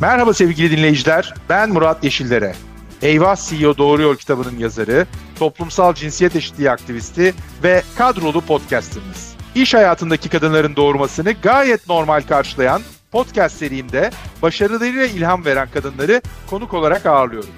Merhaba 0.00 0.34
sevgili 0.34 0.76
dinleyiciler, 0.76 1.34
ben 1.48 1.70
Murat 1.70 2.04
Yeşillere. 2.04 2.54
Eyvah 3.02 3.36
CEO 3.36 3.78
Doğru 3.78 4.02
Yol 4.02 4.16
kitabının 4.16 4.58
yazarı, 4.58 5.06
toplumsal 5.38 5.94
cinsiyet 5.94 6.36
eşitliği 6.36 6.70
aktivisti 6.70 7.34
ve 7.62 7.82
kadrolu 7.96 8.40
podcastimiz. 8.40 9.36
İş 9.54 9.74
hayatındaki 9.74 10.28
kadınların 10.28 10.76
doğurmasını 10.76 11.32
gayet 11.32 11.88
normal 11.88 12.20
karşılayan 12.20 12.82
podcast 13.12 13.56
serimde 13.56 14.10
başarılarıyla 14.42 15.06
ilham 15.06 15.44
veren 15.44 15.68
kadınları 15.74 16.22
konuk 16.50 16.74
olarak 16.74 17.06
ağırlıyorum. 17.06 17.50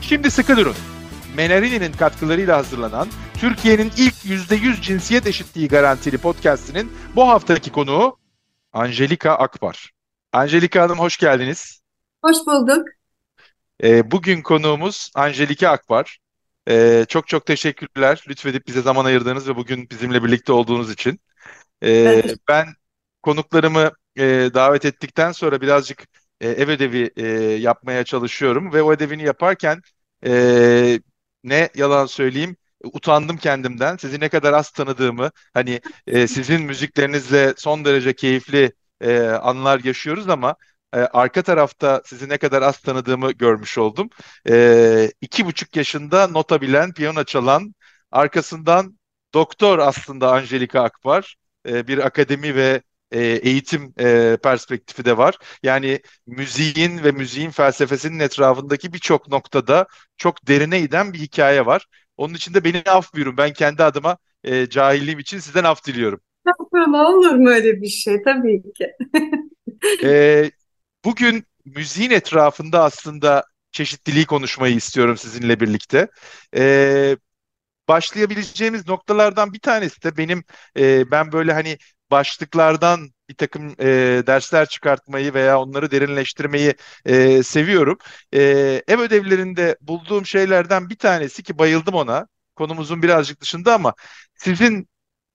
Şimdi 0.00 0.30
sıkı 0.30 0.56
durun. 0.56 0.76
Menarini'nin 1.36 1.92
katkılarıyla 1.92 2.56
hazırlanan 2.56 3.08
Türkiye'nin 3.40 3.92
ilk 3.96 4.14
%100 4.14 4.80
cinsiyet 4.82 5.26
eşitliği 5.26 5.68
garantili 5.68 6.18
podcastinin 6.18 6.92
bu 7.16 7.28
haftaki 7.28 7.72
konuğu 7.72 8.16
Angelika 8.72 9.32
Akbar. 9.32 9.90
Angelika 10.32 10.82
Hanım 10.82 10.98
hoş 10.98 11.16
geldiniz. 11.16 11.77
Hoş 12.22 12.36
bulduk. 12.46 12.88
E, 13.82 14.10
bugün 14.10 14.42
konuğumuz 14.42 15.10
Angelika 15.14 15.68
Akbar. 15.70 16.18
E, 16.68 17.04
çok 17.08 17.28
çok 17.28 17.46
teşekkürler 17.46 18.24
lütfedip 18.28 18.66
bize 18.66 18.82
zaman 18.82 19.04
ayırdığınız 19.04 19.48
ve 19.48 19.56
bugün 19.56 19.90
bizimle 19.90 20.24
birlikte 20.24 20.52
olduğunuz 20.52 20.92
için. 20.92 21.20
E, 21.84 22.22
ben 22.48 22.66
konuklarımı 23.22 23.92
e, 24.18 24.24
davet 24.54 24.84
ettikten 24.84 25.32
sonra 25.32 25.60
birazcık 25.60 26.04
e, 26.40 26.48
ev 26.48 26.68
ödevi 26.68 27.10
e, 27.16 27.26
yapmaya 27.60 28.04
çalışıyorum 28.04 28.72
ve 28.72 28.82
o 28.82 28.92
ödevini 28.92 29.22
yaparken 29.24 29.82
e, 30.26 31.00
ne 31.44 31.70
yalan 31.74 32.06
söyleyeyim 32.06 32.56
utandım 32.84 33.36
kendimden. 33.36 33.96
Sizi 33.96 34.20
ne 34.20 34.28
kadar 34.28 34.52
az 34.52 34.70
tanıdığımı, 34.70 35.30
hani 35.54 35.80
e, 36.06 36.26
sizin 36.28 36.62
müziklerinizle 36.62 37.54
son 37.56 37.84
derece 37.84 38.16
keyifli 38.16 38.72
e, 39.00 39.20
anlar 39.22 39.80
yaşıyoruz 39.84 40.28
ama 40.28 40.56
e, 40.94 40.98
arka 40.98 41.42
tarafta 41.42 42.02
sizi 42.04 42.28
ne 42.28 42.38
kadar 42.38 42.62
az 42.62 42.78
tanıdığımı 42.80 43.32
görmüş 43.32 43.78
oldum. 43.78 44.08
E, 44.48 45.10
iki 45.20 45.46
buçuk 45.46 45.76
yaşında 45.76 46.26
nota 46.26 46.60
bilen, 46.60 46.92
piyano 46.92 47.24
çalan, 47.24 47.74
arkasından 48.10 48.98
doktor 49.34 49.78
aslında 49.78 50.32
Angelika 50.32 50.82
Akbar. 50.82 51.36
E, 51.68 51.86
bir 51.88 52.06
akademi 52.06 52.54
ve 52.54 52.82
e, 53.12 53.20
eğitim 53.22 53.94
e, 54.00 54.36
perspektifi 54.42 55.04
de 55.04 55.16
var. 55.16 55.36
Yani 55.62 56.00
müziğin 56.26 57.04
ve 57.04 57.12
müziğin 57.12 57.50
felsefesinin 57.50 58.18
etrafındaki 58.18 58.92
birçok 58.92 59.28
noktada 59.28 59.86
çok 60.16 60.48
derine 60.48 60.80
iden 60.80 61.12
bir 61.12 61.18
hikaye 61.18 61.66
var. 61.66 61.86
Onun 62.16 62.34
için 62.34 62.54
de 62.54 62.64
beni 62.64 62.82
af 62.86 63.14
buyurun. 63.14 63.36
Ben 63.36 63.52
kendi 63.52 63.82
adıma 63.82 64.18
e, 64.44 64.68
cahilliğim 64.68 65.18
için 65.18 65.38
sizden 65.38 65.64
af 65.64 65.86
diliyorum. 65.86 66.20
Olur 66.94 67.34
mu 67.34 67.48
öyle 67.48 67.80
bir 67.80 67.88
şey? 67.88 68.22
Tabii 68.22 68.62
ki. 68.72 68.86
e, 70.04 70.50
bugün 71.04 71.46
müziğin 71.64 72.10
etrafında 72.10 72.84
aslında 72.84 73.44
çeşitliliği 73.72 74.26
konuşmayı 74.26 74.74
istiyorum 74.76 75.16
sizinle 75.16 75.60
birlikte. 75.60 76.08
E, 76.56 77.16
başlayabileceğimiz 77.88 78.88
noktalardan 78.88 79.52
bir 79.52 79.60
tanesi 79.60 80.02
de 80.04 80.16
benim 80.16 80.44
e, 80.78 81.10
ben 81.10 81.32
böyle 81.32 81.52
hani 81.52 81.78
başlıklardan 82.10 83.10
bir 83.28 83.34
takım 83.34 83.68
e, 83.80 83.86
dersler 84.26 84.66
çıkartmayı 84.68 85.34
veya 85.34 85.60
onları 85.60 85.90
derinleştirmeyi 85.90 86.74
e, 87.04 87.42
seviyorum. 87.42 87.98
E, 88.34 88.40
ev 88.88 88.98
ödevlerinde 89.00 89.76
bulduğum 89.80 90.26
şeylerden 90.26 90.90
bir 90.90 90.96
tanesi 90.98 91.42
ki 91.42 91.58
bayıldım 91.58 91.94
ona. 91.94 92.26
Konumuzun 92.56 93.02
birazcık 93.02 93.40
dışında 93.40 93.74
ama 93.74 93.94
sizin 94.36 94.88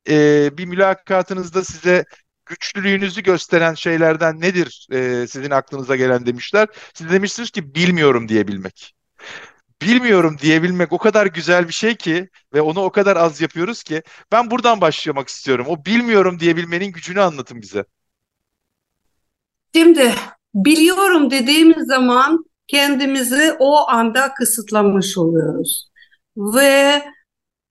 e, 0.09 0.49
bir 0.57 0.65
mülakatınızda 0.65 1.63
size 1.63 2.05
güçlülüğünüzü 2.45 3.23
gösteren 3.23 3.73
şeylerden 3.73 4.41
nedir 4.41 4.87
e, 4.91 5.27
sizin 5.27 5.51
aklınıza 5.51 5.95
gelen 5.95 6.25
demişler. 6.25 6.67
Siz 6.93 7.11
demişsiniz 7.11 7.51
ki 7.51 7.75
bilmiyorum 7.75 8.29
diyebilmek. 8.29 8.95
Bilmiyorum 9.81 10.37
diyebilmek 10.41 10.93
o 10.93 10.97
kadar 10.97 11.25
güzel 11.25 11.67
bir 11.67 11.73
şey 11.73 11.95
ki 11.95 12.29
ve 12.53 12.61
onu 12.61 12.81
o 12.81 12.91
kadar 12.91 13.17
az 13.17 13.41
yapıyoruz 13.41 13.83
ki 13.83 14.03
ben 14.31 14.51
buradan 14.51 14.81
başlamak 14.81 15.27
istiyorum. 15.27 15.65
O 15.69 15.85
bilmiyorum 15.85 16.39
diyebilmenin 16.39 16.91
gücünü 16.91 17.21
anlatın 17.21 17.61
bize. 17.61 17.85
Şimdi 19.75 20.13
biliyorum 20.53 21.31
dediğimiz 21.31 21.87
zaman 21.87 22.45
kendimizi 22.67 23.55
o 23.59 23.89
anda 23.89 24.33
kısıtlamış 24.33 25.17
oluyoruz. 25.17 25.89
Ve 26.37 27.03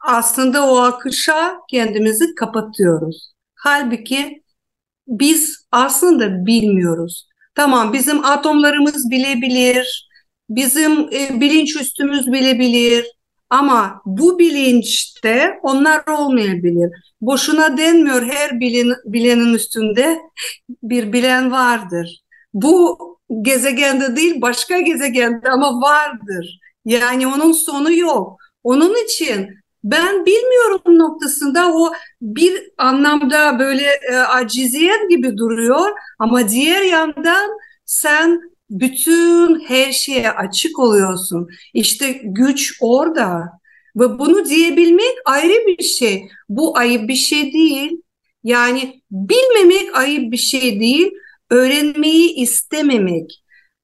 aslında 0.00 0.66
o 0.66 0.76
akışa 0.76 1.58
kendimizi 1.70 2.34
kapatıyoruz. 2.34 3.32
Halbuki 3.54 4.41
biz 5.06 5.66
aslında 5.72 6.46
bilmiyoruz. 6.46 7.28
Tamam 7.54 7.92
bizim 7.92 8.24
atomlarımız 8.24 9.10
bilebilir, 9.10 10.08
bizim 10.50 10.92
e, 10.92 11.40
bilinç 11.40 11.76
üstümüz 11.76 12.32
bilebilir 12.32 13.06
ama 13.50 14.02
bu 14.06 14.38
bilinçte 14.38 15.58
onlar 15.62 16.06
olmayabilir. 16.08 16.90
Boşuna 17.20 17.76
denmiyor 17.76 18.22
her 18.22 18.60
bilen, 18.60 18.96
bilenin 19.04 19.54
üstünde 19.54 20.18
bir 20.82 21.12
bilen 21.12 21.52
vardır. 21.52 22.22
Bu 22.54 22.98
gezegende 23.42 24.16
değil 24.16 24.40
başka 24.40 24.80
gezegende 24.80 25.48
ama 25.48 25.80
vardır. 25.80 26.60
Yani 26.84 27.26
onun 27.26 27.52
sonu 27.52 27.92
yok. 27.92 28.40
Onun 28.64 29.04
için 29.04 29.48
ben 29.84 30.26
bilmiyorum 30.26 30.98
noktasında 30.98 31.72
o 31.74 31.92
bir 32.22 32.62
anlamda 32.78 33.58
böyle 33.58 33.86
e, 34.10 34.16
aciziyet 34.16 35.10
gibi 35.10 35.36
duruyor 35.36 35.90
ama 36.18 36.48
diğer 36.48 36.82
yandan 36.82 37.50
sen 37.86 38.40
bütün 38.70 39.60
her 39.60 39.92
şeye 39.92 40.30
açık 40.30 40.78
oluyorsun. 40.78 41.48
İşte 41.74 42.20
güç 42.24 42.76
orada 42.80 43.42
ve 43.96 44.18
bunu 44.18 44.44
diyebilmek 44.44 45.14
ayrı 45.24 45.66
bir 45.66 45.82
şey. 45.82 46.28
Bu 46.48 46.78
ayıp 46.78 47.08
bir 47.08 47.14
şey 47.14 47.52
değil. 47.52 48.02
Yani 48.44 49.02
bilmemek 49.10 49.96
ayıp 49.96 50.32
bir 50.32 50.36
şey 50.36 50.80
değil. 50.80 51.10
Öğrenmeyi 51.50 52.34
istememek 52.34 53.42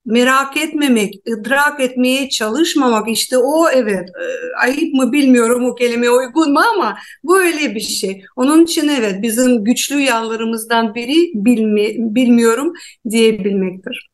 merak 0.09 0.57
etmemek, 0.57 1.15
idrak 1.27 1.81
etmeye 1.81 2.29
çalışmamak 2.29 3.09
işte 3.09 3.39
o 3.39 3.69
evet 3.69 4.09
e, 4.09 4.27
ayıp 4.63 4.95
mı 4.95 5.13
bilmiyorum 5.13 5.65
o 5.65 5.75
kelime 5.75 6.11
uygun 6.11 6.53
mu 6.53 6.61
ama 6.75 6.99
bu 7.23 7.41
öyle 7.41 7.75
bir 7.75 7.81
şey. 7.81 8.25
Onun 8.37 8.65
için 8.65 8.89
evet 8.89 9.23
bizim 9.23 9.65
güçlü 9.65 10.01
yanlarımızdan 10.01 10.95
biri 10.95 11.31
bilmi, 11.35 12.15
bilmiyorum 12.15 12.73
diyebilmektir. 13.11 14.11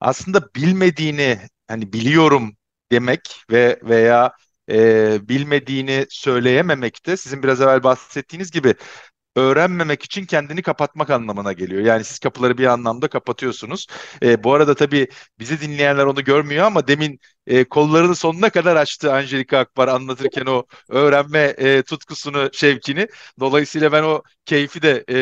Aslında 0.00 0.48
bilmediğini 0.56 1.38
hani 1.68 1.92
biliyorum 1.92 2.56
demek 2.92 3.20
ve 3.50 3.80
veya 3.82 4.32
e, 4.70 5.18
bilmediğini 5.28 6.06
söyleyememek 6.10 7.06
de 7.06 7.16
sizin 7.16 7.42
biraz 7.42 7.60
evvel 7.60 7.82
bahsettiğiniz 7.82 8.50
gibi 8.50 8.74
öğrenmemek 9.36 10.02
için 10.02 10.26
kendini 10.26 10.62
kapatmak 10.62 11.10
anlamına 11.10 11.52
geliyor. 11.52 11.82
Yani 11.82 12.04
siz 12.04 12.18
kapıları 12.18 12.58
bir 12.58 12.66
anlamda 12.66 13.08
kapatıyorsunuz. 13.08 13.86
E, 14.22 14.44
bu 14.44 14.54
arada 14.54 14.74
tabii 14.74 15.08
bizi 15.38 15.60
dinleyenler 15.60 16.04
onu 16.06 16.24
görmüyor 16.24 16.64
ama 16.66 16.88
demin 16.88 17.18
e, 17.46 17.64
kollarını 17.64 18.14
sonuna 18.14 18.50
kadar 18.50 18.76
açtı 18.76 19.12
Angelika 19.14 19.58
Akbar 19.58 19.88
anlatırken 19.88 20.46
o 20.46 20.64
öğrenme 20.88 21.38
e, 21.58 21.82
tutkusunu, 21.82 22.48
şevkini. 22.52 23.08
Dolayısıyla 23.40 23.92
ben 23.92 24.02
o 24.02 24.22
keyfi 24.44 24.82
de 24.82 25.04
e, 25.08 25.18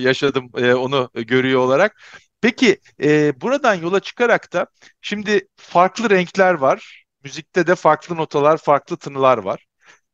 yaşadım 0.00 0.50
e, 0.56 0.74
onu 0.74 1.10
görüyor 1.14 1.60
olarak. 1.60 1.96
Peki 2.40 2.80
e, 3.02 3.40
buradan 3.40 3.74
yola 3.74 4.00
çıkarak 4.00 4.52
da 4.52 4.66
şimdi 5.00 5.48
farklı 5.56 6.10
renkler 6.10 6.54
var. 6.54 7.04
Müzikte 7.24 7.66
de 7.66 7.74
farklı 7.74 8.16
notalar, 8.16 8.56
farklı 8.58 8.96
tınılar 8.96 9.38
var. 9.38 9.65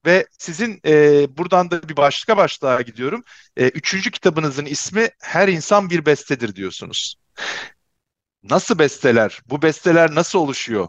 Ve 0.07 0.27
sizin 0.39 0.81
e, 0.87 1.27
buradan 1.37 1.71
da 1.71 1.89
bir 1.89 1.97
başka 1.97 2.37
başlığa 2.37 2.83
gidiyorum. 2.83 3.25
E, 3.57 3.69
üçüncü 3.69 4.11
kitabınızın 4.11 4.65
ismi 4.65 5.09
Her 5.21 5.49
İnsan 5.49 5.91
Bir 5.91 6.07
Bestedir 6.07 6.57
diyorsunuz. 6.57 7.17
Nasıl 8.43 8.79
besteler? 8.79 9.41
Bu 9.47 9.63
besteler 9.63 10.15
nasıl 10.15 10.39
oluşuyor? 10.39 10.89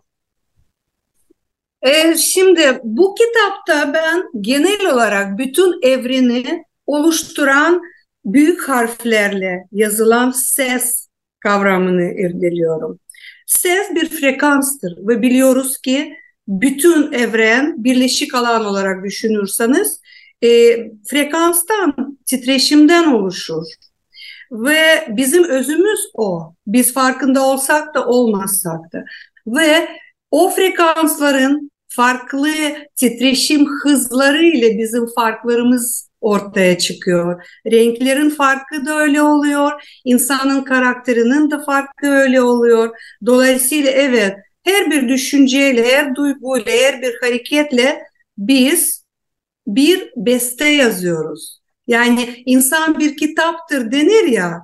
E, 1.82 2.16
şimdi 2.18 2.80
bu 2.84 3.16
kitapta 3.16 3.94
ben 3.94 4.24
genel 4.42 4.94
olarak 4.94 5.38
bütün 5.38 5.82
evreni 5.82 6.66
oluşturan 6.88 7.82
büyük 8.26 8.70
harflerle 8.70 9.68
yazılan 9.72 10.32
ses 10.32 11.08
kavramını 11.40 12.04
irdeliyorum. 12.04 13.00
Ses 13.48 13.96
bir 13.96 14.10
frekanstır 14.10 14.98
ve 14.98 15.22
biliyoruz 15.22 15.78
ki 15.78 16.18
bütün 16.48 17.12
evren 17.12 17.84
birleşik 17.84 18.36
alan 18.36 18.66
olarak 18.66 19.06
düşünürseniz 19.06 20.02
e, 20.44 20.78
frekanstan, 21.10 22.18
titreşimden 22.26 23.12
oluşur. 23.12 23.64
Ve 24.52 25.08
bizim 25.10 25.44
özümüz 25.44 26.00
o. 26.14 26.54
Biz 26.68 26.94
farkında 26.94 27.46
olsak 27.46 27.96
da 27.96 28.06
olmazsak 28.06 28.94
da. 28.94 29.04
Ve 29.48 29.90
o 30.32 30.50
frekansların 30.50 31.72
farklı 31.88 32.50
titreşim 32.96 33.66
hızları 33.84 34.46
ile 34.46 34.78
bizim 34.78 35.06
farklarımız 35.16 36.10
ortaya 36.22 36.78
çıkıyor. 36.78 37.44
Renklerin 37.72 38.30
farkı 38.30 38.86
da 38.86 38.98
öyle 38.98 39.22
oluyor. 39.22 40.00
İnsanın 40.06 40.64
karakterinin 40.64 41.52
de 41.52 41.56
farkı 41.66 42.08
öyle 42.08 42.42
oluyor. 42.42 42.90
Dolayısıyla 43.26 43.92
evet 43.92 44.36
her 44.64 44.92
bir 44.92 45.10
düşünceyle, 45.10 45.96
her 45.96 46.16
duyguyla, 46.16 46.72
her 46.72 47.02
bir 47.02 47.14
hareketle 47.22 48.04
biz 48.38 49.06
bir 49.68 50.12
beste 50.16 50.70
yazıyoruz. 50.70 51.60
Yani 51.88 52.44
insan 52.46 53.00
bir 53.00 53.18
kitaptır 53.18 53.92
denir 53.92 54.28
ya, 54.28 54.62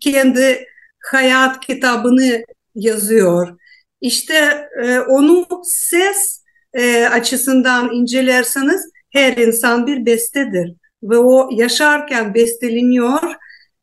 kendi 0.00 0.66
hayat 1.04 1.60
kitabını 1.60 2.44
yazıyor. 2.74 3.58
İşte 4.00 4.68
e, 4.84 4.98
onu 5.00 5.46
ses 5.64 6.44
e, 6.74 7.04
açısından 7.06 7.92
incelerseniz 7.92 8.90
her 9.10 9.36
insan 9.36 9.86
bir 9.86 10.06
bestedir 10.06 10.74
ve 11.02 11.18
o 11.18 11.48
yaşarken 11.52 12.34
besteleniyor 12.34 13.34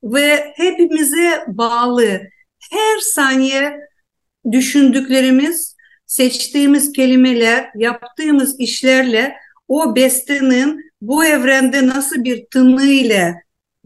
ve 0.04 0.54
hepimize 0.56 1.44
bağlı. 1.48 2.22
Her 2.72 2.98
saniye 3.00 3.80
düşündüklerimiz, 4.52 5.76
seçtiğimiz 6.06 6.92
kelimeler, 6.92 7.70
yaptığımız 7.76 8.60
işlerle 8.60 9.36
o 9.68 9.96
bestenin 9.96 10.92
bu 11.02 11.26
evrende 11.26 11.88
nasıl 11.88 12.24
bir 12.24 12.46
tınıyla 12.46 13.34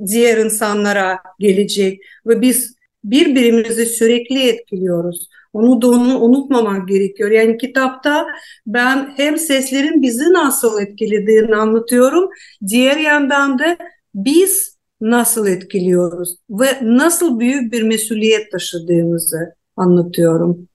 diğer 0.07 0.37
insanlara 0.37 1.19
gelecek 1.39 2.01
ve 2.25 2.41
biz 2.41 2.75
birbirimizi 3.03 3.85
sürekli 3.85 4.49
etkiliyoruz. 4.49 5.27
Onu 5.53 5.81
da 5.81 5.87
onu 5.87 6.19
unutmamak 6.19 6.87
gerekiyor. 6.87 7.31
Yani 7.31 7.57
kitapta 7.57 8.27
ben 8.67 9.13
hem 9.17 9.37
seslerin 9.37 10.01
bizi 10.01 10.33
nasıl 10.33 10.81
etkilediğini 10.81 11.55
anlatıyorum. 11.55 12.29
Diğer 12.67 12.97
yandan 12.97 13.59
da 13.59 13.77
biz 14.15 14.77
nasıl 15.01 15.47
etkiliyoruz 15.47 16.35
ve 16.49 16.67
nasıl 16.81 17.39
büyük 17.39 17.73
bir 17.73 17.83
mesuliyet 17.83 18.51
taşıdığımızı 18.51 19.58
anlatıyorum. 19.79 20.67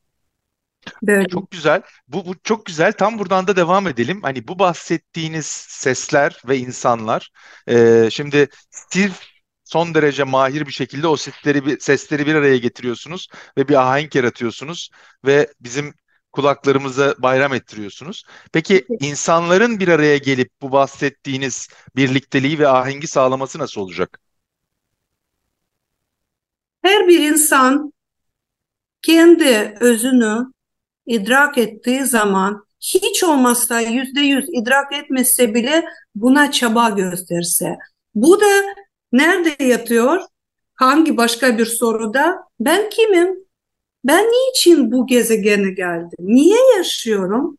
Böyle. 1.03 1.29
Çok 1.29 1.51
güzel. 1.51 1.83
Bu, 2.09 2.27
bu 2.27 2.35
çok 2.45 2.67
güzel. 2.67 2.93
Tam 2.93 3.19
buradan 3.19 3.47
da 3.47 3.57
devam 3.57 3.87
edelim. 3.87 4.23
Hani 4.23 4.49
bu 4.49 4.59
bahsettiğiniz 4.59 5.47
sesler 5.69 6.43
ve 6.49 6.59
insanlar. 6.59 7.31
E, 7.69 8.09
şimdi 8.11 8.49
siz 8.71 9.13
son 9.65 9.95
derece 9.95 10.25
mahir 10.25 10.67
bir 10.67 10.73
şekilde 10.73 11.07
o 11.07 11.17
sesleri 11.17 11.67
bir, 11.67 11.81
sesleri 11.81 12.27
bir 12.27 12.35
araya 12.35 12.57
getiriyorsunuz 12.59 13.29
ve 13.59 13.69
bir 13.69 13.75
ahenk 13.75 14.15
yaratıyorsunuz 14.15 14.91
ve 15.25 15.53
bizim 15.61 15.95
kulaklarımıza 16.33 17.15
bayram 17.19 17.55
ettiriyorsunuz. 17.55 18.25
Peki 18.53 18.87
insanların 19.01 19.81
bir 19.81 19.89
araya 19.89 20.19
gelip 20.19 20.51
bu 20.63 20.73
bahsettiğiniz 20.73 21.69
birlikteliği 21.97 22.59
ve 22.59 22.69
ahengi 22.69 23.07
sağlaması 23.07 23.59
nasıl 23.59 23.81
olacak? 23.81 24.21
Her 26.83 27.09
bir 27.09 27.21
insan 27.21 27.94
kendi 29.07 29.75
özünü 29.81 30.47
idrak 31.07 31.59
ettiği 31.59 32.05
zaman 32.05 32.65
hiç 32.81 33.25
olmazsa 33.25 33.81
yüzde 33.81 34.21
yüz 34.21 34.45
idrak 34.53 34.93
etmese 34.93 35.55
bile 35.55 35.85
buna 36.15 36.51
çaba 36.51 36.89
gösterse. 36.89 37.77
Bu 38.15 38.41
da 38.41 38.75
nerede 39.13 39.65
yatıyor? 39.65 40.21
Hangi 40.75 41.17
başka 41.17 41.59
bir 41.59 41.67
soruda? 41.67 42.37
Ben 42.61 42.91
kimim? 42.91 43.45
Ben 44.05 44.25
niçin 44.25 44.93
bu 44.93 45.07
gezegene 45.07 45.71
geldim? 45.71 46.19
Niye 46.19 46.59
yaşıyorum? 46.77 47.59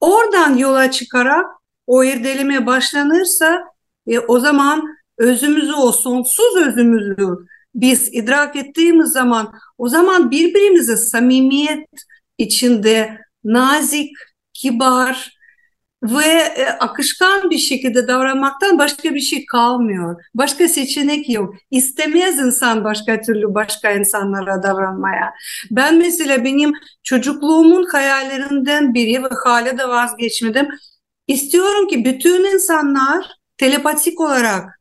Oradan 0.00 0.56
yola 0.56 0.90
çıkarak 0.90 1.46
o 1.86 2.04
irdeleme 2.04 2.66
başlanırsa 2.66 3.64
e, 4.06 4.18
o 4.18 4.40
zaman 4.40 4.96
özümüzü, 5.18 5.72
o 5.72 5.92
sonsuz 5.92 6.56
özümüzü 6.56 7.36
biz 7.74 8.14
idrak 8.14 8.56
ettiğimiz 8.56 9.12
zaman 9.12 9.52
o 9.78 9.88
zaman 9.88 10.30
birbirimize 10.30 10.96
samimiyet 10.96 11.88
içinde 12.38 13.18
nazik, 13.44 14.10
kibar 14.52 15.40
ve 16.02 16.26
e, 16.56 16.66
akışkan 16.66 17.50
bir 17.50 17.58
şekilde 17.58 18.08
davranmaktan 18.08 18.78
başka 18.78 19.14
bir 19.14 19.20
şey 19.20 19.46
kalmıyor. 19.46 20.22
Başka 20.34 20.68
seçenek 20.68 21.30
yok. 21.30 21.54
İstemez 21.70 22.38
insan 22.38 22.84
başka 22.84 23.20
türlü 23.20 23.54
başka 23.54 23.90
insanlara 23.90 24.62
davranmaya. 24.62 25.34
Ben 25.70 25.98
mesela 25.98 26.44
benim 26.44 26.72
çocukluğumun 27.02 27.84
hayallerinden 27.92 28.94
biri 28.94 29.22
ve 29.22 29.28
hala 29.44 29.78
da 29.78 29.88
vazgeçmedim. 29.88 30.68
İstiyorum 31.26 31.88
ki 31.88 32.04
bütün 32.04 32.54
insanlar 32.54 33.26
telepatik 33.58 34.20
olarak 34.20 34.79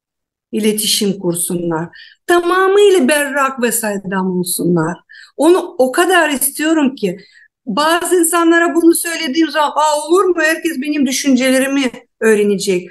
iletişim 0.51 1.19
kursunlar. 1.19 1.89
Tamamıyla 2.27 3.07
berrak 3.07 3.61
ve 3.61 3.71
saydam 3.71 4.39
olsunlar. 4.39 4.97
Onu 5.37 5.75
o 5.77 5.91
kadar 5.91 6.29
istiyorum 6.29 6.95
ki 6.95 7.17
bazı 7.65 8.15
insanlara 8.15 8.75
bunu 8.75 8.95
söylediğim 8.95 9.49
zaman 9.49 9.71
Aa, 9.75 10.07
olur 10.07 10.23
mu 10.23 10.35
herkes 10.41 10.81
benim 10.81 11.05
düşüncelerimi 11.05 11.91
öğrenecek. 12.19 12.89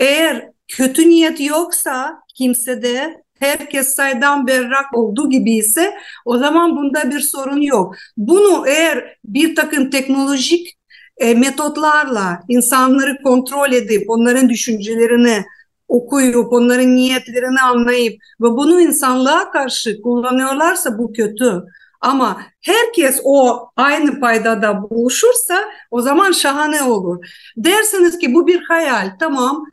Eğer 0.00 0.48
kötü 0.68 1.08
niyet 1.08 1.40
yoksa 1.40 2.22
kimsede 2.34 3.22
herkes 3.38 3.94
saydan 3.94 4.46
berrak 4.46 4.94
olduğu 4.94 5.30
gibi 5.30 5.56
ise 5.56 5.94
o 6.24 6.38
zaman 6.38 6.76
bunda 6.76 7.10
bir 7.10 7.20
sorun 7.20 7.60
yok. 7.60 7.96
Bunu 8.16 8.68
eğer 8.68 9.16
bir 9.24 9.54
takım 9.56 9.90
teknolojik 9.90 10.76
e, 11.18 11.34
metotlarla 11.34 12.40
insanları 12.48 13.22
kontrol 13.22 13.72
edip 13.72 14.10
onların 14.10 14.48
düşüncelerini 14.48 15.44
okuyup 15.88 16.52
onların 16.52 16.96
niyetlerini 16.96 17.60
anlayıp 17.60 18.22
ve 18.40 18.50
bunu 18.50 18.80
insanlığa 18.80 19.50
karşı 19.50 20.02
kullanıyorlarsa 20.02 20.98
bu 20.98 21.12
kötü. 21.12 21.62
Ama 22.00 22.40
herkes 22.60 23.20
o 23.24 23.68
aynı 23.76 24.20
paydada 24.20 24.90
buluşursa 24.90 25.64
o 25.90 26.02
zaman 26.02 26.32
şahane 26.32 26.82
olur. 26.82 27.26
Dersiniz 27.56 28.18
ki 28.18 28.34
bu 28.34 28.46
bir 28.46 28.62
hayal 28.62 29.10
tamam 29.20 29.66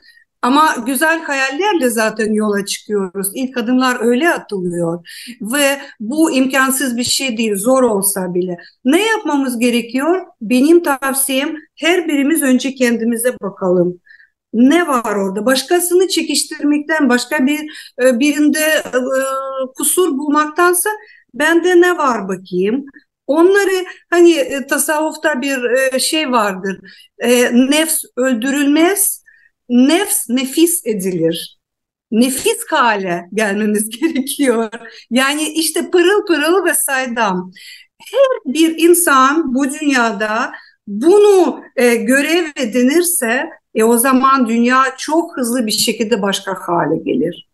ama 0.43 0.75
güzel 0.85 1.21
hayallerle 1.23 1.89
zaten 1.89 2.33
yola 2.33 2.65
çıkıyoruz. 2.65 3.27
İlk 3.33 3.57
adımlar 3.57 3.97
öyle 3.99 4.33
atılıyor 4.33 5.07
ve 5.41 5.81
bu 5.99 6.31
imkansız 6.31 6.97
bir 6.97 7.03
şey 7.03 7.37
değil 7.37 7.55
zor 7.55 7.83
olsa 7.83 8.33
bile. 8.33 8.57
Ne 8.85 9.05
yapmamız 9.05 9.59
gerekiyor? 9.59 10.25
Benim 10.41 10.83
tavsiyem 10.83 11.55
her 11.75 12.07
birimiz 12.07 12.41
önce 12.41 12.75
kendimize 12.75 13.33
bakalım 13.41 13.99
ne 14.53 14.87
var 14.87 15.15
orada? 15.15 15.45
Başkasını 15.45 16.07
çekiştirmekten, 16.07 17.09
başka 17.09 17.45
bir 17.45 17.59
e, 18.03 18.19
birinde 18.19 18.83
e, 18.85 18.99
kusur 19.75 20.17
bulmaktansa 20.17 20.89
Bende 21.33 21.81
ne 21.81 21.97
var 21.97 22.27
bakayım? 22.27 22.85
Onları 23.27 23.85
hani 24.09 24.31
e, 24.31 24.67
tasavvufta 24.67 25.41
bir 25.41 25.59
şey 25.99 26.31
vardır. 26.31 26.79
Nefs 27.51 28.03
öldürülmez, 28.17 29.23
nefs 29.69 30.29
nefis 30.29 30.81
edilir. 30.85 31.59
Nefis 32.11 32.65
hale 32.69 33.25
gelmemiz 33.33 33.89
gerekiyor. 33.99 34.69
Yani 35.11 35.49
işte 35.49 35.89
pırıl 35.91 36.25
pırıl 36.25 36.65
ve 36.65 36.73
saydam. 36.73 37.51
Her 38.11 38.53
bir 38.53 38.75
insan 38.77 39.55
bu 39.55 39.71
dünyada 39.71 40.51
bunu 40.87 41.63
e, 41.75 41.95
görev 41.95 42.45
edinirse 42.55 43.49
e, 43.75 43.83
o 43.83 43.97
zaman 43.97 44.47
dünya 44.47 44.95
çok 44.97 45.37
hızlı 45.37 45.65
bir 45.67 45.71
şekilde 45.71 46.21
başka 46.21 46.55
hale 46.67 46.97
gelir. 46.97 47.47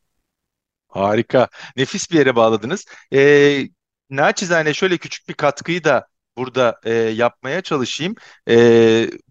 Harika. 0.88 1.48
Nefis 1.78 2.12
bir 2.12 2.18
yere 2.18 2.36
bağladınız. 2.36 2.86
E, 3.14 3.62
naçizane 4.10 4.74
şöyle 4.74 4.98
küçük 4.98 5.30
bir 5.30 5.34
katkıyı 5.34 5.84
da 5.84 6.08
burada 6.38 6.80
e, 6.84 6.94
yapmaya 6.94 7.62
çalışayım. 7.62 8.16
E, 8.50 8.56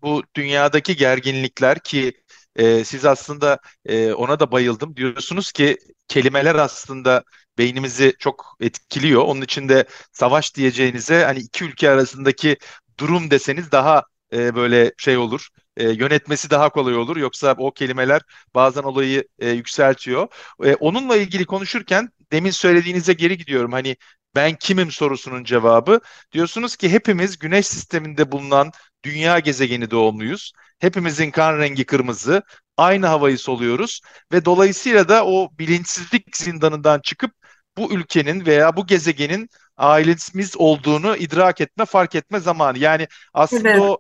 bu 0.02 0.23
dünyadaki 0.37 0.97
gerginlikler 0.97 1.78
ki 1.78 2.12
e, 2.57 2.85
siz 2.85 3.04
aslında 3.04 3.59
e, 3.87 4.12
ona 4.12 4.40
da 4.40 4.52
bayıldım. 4.52 4.97
Diyorsunuz 4.97 5.52
ki 5.52 5.78
kelimeler 6.09 6.54
aslında 6.54 7.25
beynimizi 7.59 8.14
çok 8.18 8.57
etkiliyor. 8.61 9.23
Onun 9.23 9.42
için 9.42 9.68
de 9.68 9.85
savaş 10.12 10.54
diyeceğinize 10.54 11.25
hani 11.25 11.38
iki 11.38 11.64
ülke 11.64 11.90
arasındaki 11.90 12.57
durum 13.00 13.30
deseniz 13.30 13.73
daha 13.73 14.02
e, 14.33 14.54
böyle 14.54 14.92
şey 14.99 15.16
olur 15.16 15.49
e, 15.78 15.90
yönetmesi 15.90 16.50
daha 16.50 16.68
kolay 16.68 16.97
olur. 16.97 17.16
Yoksa 17.16 17.54
o 17.58 17.70
kelimeler 17.70 18.23
bazen 18.54 18.82
olayı 18.82 19.25
e, 19.38 19.50
yükseltiyor. 19.50 20.28
E, 20.64 20.75
onunla 20.75 21.16
ilgili 21.16 21.44
konuşurken 21.47 22.08
demin 22.32 22.50
söylediğinize 22.50 23.12
geri 23.12 23.38
gidiyorum. 23.38 23.73
Hani 23.73 23.97
ben 24.35 24.54
kimim 24.54 24.90
sorusunun 24.90 25.44
cevabı. 25.44 26.00
Diyorsunuz 26.32 26.76
ki 26.76 26.92
hepimiz 26.92 27.38
güneş 27.38 27.66
sisteminde 27.66 28.32
bulunan 28.32 28.73
dünya 29.04 29.38
gezegeni 29.38 29.90
doğumluyuz. 29.90 30.52
Hepimizin 30.78 31.30
kan 31.30 31.58
rengi 31.58 31.85
kırmızı. 31.85 32.42
Aynı 32.76 33.06
havayı 33.06 33.38
soluyoruz 33.38 34.00
ve 34.32 34.44
dolayısıyla 34.44 35.08
da 35.08 35.26
o 35.26 35.50
bilinçsizlik 35.58 36.37
zindanından 36.37 37.00
çıkıp 37.00 37.32
bu 37.76 37.92
ülkenin 37.92 38.47
veya 38.47 38.76
bu 38.76 38.87
gezegenin 38.87 39.49
ailemiz 39.76 40.56
olduğunu 40.56 41.16
idrak 41.16 41.61
etme, 41.61 41.85
fark 41.85 42.14
etme 42.14 42.40
zamanı. 42.40 42.78
Yani 42.78 43.08
aslında 43.35 43.70
evet. 43.70 43.80
o 43.80 43.99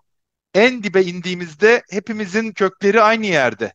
en 0.54 0.82
dibe 0.82 1.02
indiğimizde 1.02 1.82
hepimizin 1.90 2.52
kökleri 2.52 3.00
aynı 3.00 3.26
yerde. 3.26 3.72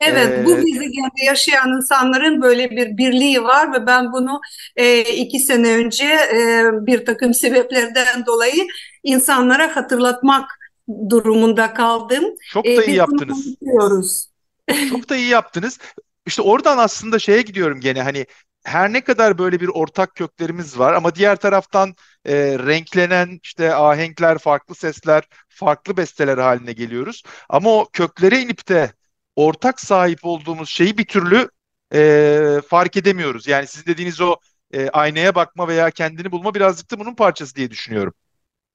Evet, 0.00 0.46
bu 0.46 0.50
Ee, 0.50 0.62
gezegende 0.62 1.24
yaşayan 1.26 1.76
insanların 1.76 2.42
böyle 2.42 2.70
bir 2.70 2.96
birliği 2.96 3.42
var 3.42 3.72
ve 3.72 3.86
ben 3.86 4.12
bunu 4.12 4.40
e, 4.76 5.00
iki 5.00 5.38
sene 5.38 5.74
önce 5.74 6.04
e, 6.04 6.64
bir 6.86 7.04
takım 7.04 7.34
sebeplerden 7.34 8.26
dolayı 8.26 8.66
insanlara 9.02 9.76
hatırlatmak 9.76 10.50
durumunda 11.10 11.74
kaldım. 11.74 12.24
çok 12.52 12.64
da 12.64 12.70
E, 12.70 12.74
iyi 12.74 12.78
biz 12.78 12.86
bunu 12.86 12.96
yaptınız. 12.96 14.30
Çok 14.90 15.08
da 15.08 15.16
iyi 15.16 15.28
yaptınız. 15.28 15.78
İşte 16.26 16.42
oradan 16.42 16.78
aslında 16.78 17.18
şeye 17.18 17.42
gidiyorum 17.42 17.80
gene 17.80 18.02
hani 18.02 18.26
her 18.66 18.92
ne 18.92 19.00
kadar 19.00 19.38
böyle 19.38 19.60
bir 19.60 19.68
ortak 19.68 20.14
köklerimiz 20.14 20.78
var 20.78 20.92
ama 20.92 21.14
diğer 21.14 21.36
taraftan 21.36 21.94
e, 22.24 22.34
renklenen 22.58 23.40
işte 23.42 23.74
ahenkler, 23.74 24.38
farklı 24.38 24.74
sesler, 24.74 25.24
farklı 25.48 25.96
besteler 25.96 26.38
haline 26.38 26.72
geliyoruz. 26.72 27.22
Ama 27.48 27.70
o 27.70 27.88
köklere 27.92 28.40
inip 28.40 28.68
de 28.68 28.92
ortak 29.36 29.80
sahip 29.80 30.18
olduğumuz 30.22 30.68
şeyi 30.68 30.98
bir 30.98 31.04
türlü 31.04 31.48
e, 31.94 32.60
fark 32.68 32.96
edemiyoruz. 32.96 33.46
Yani 33.46 33.66
sizin 33.66 33.86
dediğiniz 33.86 34.20
o 34.20 34.36
e, 34.72 34.88
aynaya 34.88 35.34
bakma 35.34 35.68
veya 35.68 35.90
kendini 35.90 36.32
bulma 36.32 36.54
birazcık 36.54 36.90
da 36.90 36.98
bunun 36.98 37.14
parçası 37.14 37.54
diye 37.54 37.70
düşünüyorum. 37.70 38.14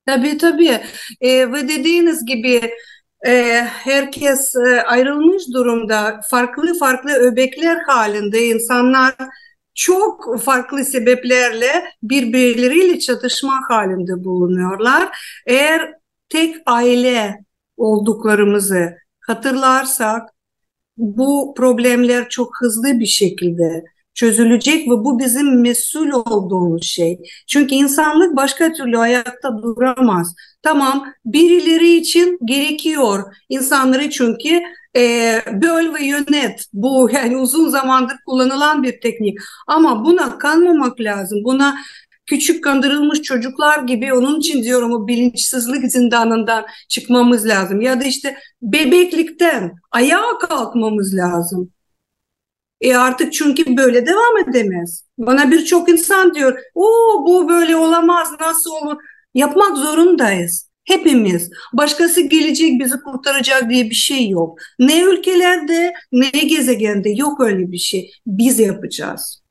Tabii 0.06 0.38
tabii. 0.38 0.82
E, 1.22 1.52
ve 1.52 1.68
dediğiniz 1.68 2.26
gibi 2.26 2.72
e, 3.28 3.62
herkes 3.64 4.56
e, 4.56 4.82
ayrılmış 4.82 5.44
durumda. 5.54 6.22
Farklı 6.30 6.80
farklı 6.80 7.12
öbekler 7.14 7.78
halinde 7.88 8.46
insanlar 8.46 9.16
çok 9.76 10.40
farklı 10.42 10.86
sebeplerle 10.86 11.86
birbirleriyle 12.04 13.00
çatışma 13.00 13.62
halinde 13.70 14.24
bulunuyorlar. 14.24 15.18
Eğer 15.48 15.94
tek 16.30 16.56
aile 16.66 17.46
olduklarımızı 17.78 18.94
hatırlarsak 19.20 20.30
bu 20.98 21.54
problemler 21.58 22.30
çok 22.30 22.50
hızlı 22.62 23.00
bir 23.00 23.06
şekilde 23.06 23.84
çözülecek 24.14 24.88
ve 24.88 24.92
bu 24.92 25.20
bizim 25.20 25.62
mesul 25.62 26.10
olduğumuz 26.10 26.84
şey. 26.84 27.20
Çünkü 27.48 27.76
insanlık 27.76 28.36
başka 28.36 28.74
türlü 28.74 28.98
ayakta 28.98 29.62
duramaz. 29.64 30.36
Tamam, 30.64 31.14
birileri 31.26 31.90
için 31.96 32.40
gerekiyor. 32.46 33.36
İnsanları 33.50 34.10
çünkü 34.10 34.62
e, 34.96 35.36
böl 35.52 35.94
ve 35.94 36.06
yönet. 36.06 36.66
Bu 36.74 37.10
yani 37.14 37.38
uzun 37.38 37.70
zamandır 37.70 38.16
kullanılan 38.26 38.84
bir 38.84 39.02
teknik. 39.02 39.38
Ama 39.68 40.06
buna 40.06 40.38
kanmamak 40.38 41.00
lazım. 41.00 41.40
Buna 41.44 41.76
küçük 42.26 42.64
kandırılmış 42.64 43.22
çocuklar 43.22 43.84
gibi 43.84 44.14
onun 44.14 44.40
için 44.40 44.64
diyorum 44.64 44.92
o 44.92 45.08
bilinçsizlik 45.08 45.92
zindanından 45.92 46.66
çıkmamız 46.90 47.48
lazım. 47.48 47.82
Ya 47.82 48.02
da 48.02 48.04
işte 48.04 48.38
bebeklikten 48.62 49.72
ayağa 49.92 50.38
kalkmamız 50.38 51.16
lazım. 51.16 51.72
E 52.82 52.96
artık 52.96 53.34
çünkü 53.34 53.78
böyle 53.78 54.06
devam 54.06 54.38
edemez. 54.50 55.06
Bana 55.18 55.52
birçok 55.52 55.90
insan 55.90 56.34
diyor, 56.34 56.60
o 56.76 56.88
bu 57.28 57.50
böyle 57.50 57.76
olamaz, 57.76 58.30
nasıl 58.40 58.72
olur? 58.72 58.98
Yapmak 59.34 59.78
zorundayız. 59.78 60.72
Hepimiz. 60.84 61.50
Başkası 61.74 62.22
gelecek 62.22 62.80
bizi 62.80 62.96
kurtaracak 63.00 63.70
diye 63.70 63.90
bir 63.90 63.96
şey 63.96 64.30
yok. 64.30 64.60
Ne 64.80 65.02
ülkelerde 65.02 65.94
ne 66.12 66.30
gezegende 66.30 67.10
yok 67.10 67.40
öyle 67.42 67.72
bir 67.72 67.78
şey. 67.78 68.12
Biz 68.28 68.60
yapacağız. 68.60 69.42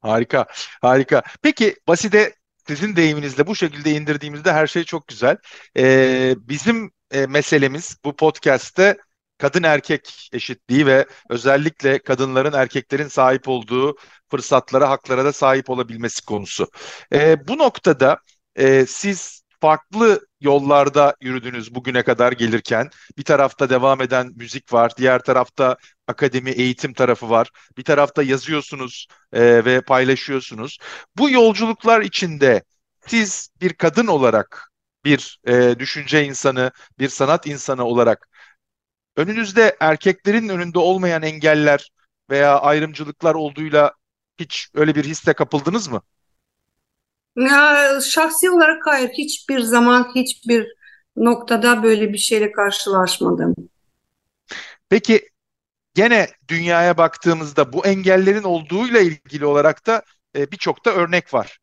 Harika, 0.00 0.46
harika. 0.82 1.22
Peki 1.42 1.76
Baside 1.88 2.34
sizin 2.68 2.96
deyiminizle 2.96 3.46
bu 3.46 3.54
şekilde 3.54 3.90
indirdiğimizde 3.90 4.52
her 4.52 4.66
şey 4.66 4.84
çok 4.84 5.08
güzel. 5.08 5.36
Ee, 5.78 6.34
bizim 6.38 6.90
e, 7.10 7.26
meselemiz 7.26 7.96
bu 8.04 8.16
podcast'te 8.16 8.96
kadın 9.38 9.62
erkek 9.62 10.30
eşitliği 10.32 10.86
ve 10.86 11.06
özellikle 11.30 11.98
kadınların 11.98 12.52
erkeklerin 12.52 13.08
sahip 13.08 13.48
olduğu 13.48 13.96
fırsatlara, 14.30 14.90
haklara 14.90 15.24
da 15.24 15.32
sahip 15.32 15.70
olabilmesi 15.70 16.24
konusu. 16.24 16.68
Ee, 17.12 17.48
bu 17.48 17.58
noktada 17.58 18.18
e, 18.58 18.86
siz 18.86 19.42
farklı 19.60 20.26
yollarda 20.40 21.16
yürüdünüz 21.20 21.74
bugüne 21.74 22.02
kadar 22.02 22.32
gelirken. 22.32 22.90
Bir 23.18 23.24
tarafta 23.24 23.70
devam 23.70 24.02
eden 24.02 24.32
müzik 24.36 24.72
var, 24.72 24.92
diğer 24.96 25.18
tarafta 25.22 25.76
akademi, 26.06 26.50
eğitim 26.50 26.92
tarafı 26.94 27.30
var. 27.30 27.50
Bir 27.76 27.84
tarafta 27.84 28.22
yazıyorsunuz 28.22 29.06
e, 29.32 29.64
ve 29.64 29.80
paylaşıyorsunuz. 29.80 30.78
Bu 31.16 31.30
yolculuklar 31.30 32.00
içinde 32.00 32.62
siz 33.06 33.50
bir 33.60 33.72
kadın 33.72 34.06
olarak, 34.06 34.72
bir 35.04 35.40
e, 35.46 35.78
düşünce 35.78 36.24
insanı, 36.24 36.70
bir 36.98 37.08
sanat 37.08 37.46
insanı 37.46 37.84
olarak 37.84 38.28
önünüzde 39.16 39.76
erkeklerin 39.80 40.48
önünde 40.48 40.78
olmayan 40.78 41.22
engeller 41.22 41.90
veya 42.30 42.60
ayrımcılıklar 42.60 43.34
olduğuyla 43.34 43.92
hiç 44.40 44.68
öyle 44.74 44.94
bir 44.94 45.04
hisse 45.04 45.32
kapıldınız 45.32 45.88
mı? 45.88 46.02
Ya, 47.36 48.00
şahsi 48.00 48.50
olarak 48.50 48.86
hayır, 48.86 49.08
hiçbir 49.08 49.60
zaman 49.60 50.12
hiçbir 50.14 50.66
noktada 51.16 51.82
böyle 51.82 52.12
bir 52.12 52.18
şeyle 52.18 52.52
karşılaşmadım. 52.52 53.54
Peki 54.88 55.28
gene 55.94 56.28
dünyaya 56.48 56.98
baktığımızda 56.98 57.72
bu 57.72 57.86
engellerin 57.86 58.42
olduğuyla 58.42 59.00
ilgili 59.00 59.46
olarak 59.46 59.86
da 59.86 60.02
e, 60.36 60.50
birçok 60.52 60.84
da 60.84 60.92
örnek 60.94 61.34
var. 61.34 61.58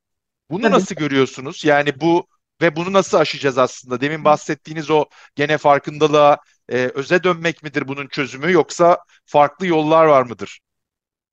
Bunu 0.50 0.62
Tabii. 0.62 0.74
nasıl 0.74 0.96
görüyorsunuz? 0.96 1.66
Yani 1.66 2.00
bu 2.02 2.28
ve 2.62 2.76
bunu 2.76 2.94
nasıl 2.94 3.18
aşacağız 3.18 3.58
aslında? 3.58 4.02
Demin 4.02 4.26
bahsettiğiniz 4.26 4.90
o 4.90 5.06
gene 5.36 5.58
farkındalığa, 5.58 6.38
e, 6.70 6.78
öze 6.78 7.24
dönmek 7.24 7.64
midir 7.64 7.88
bunun 7.88 8.08
çözümü 8.08 8.52
yoksa 8.52 8.98
farklı 9.26 9.68
yollar 9.68 10.06
var 10.06 10.24
mıdır? 10.24 10.60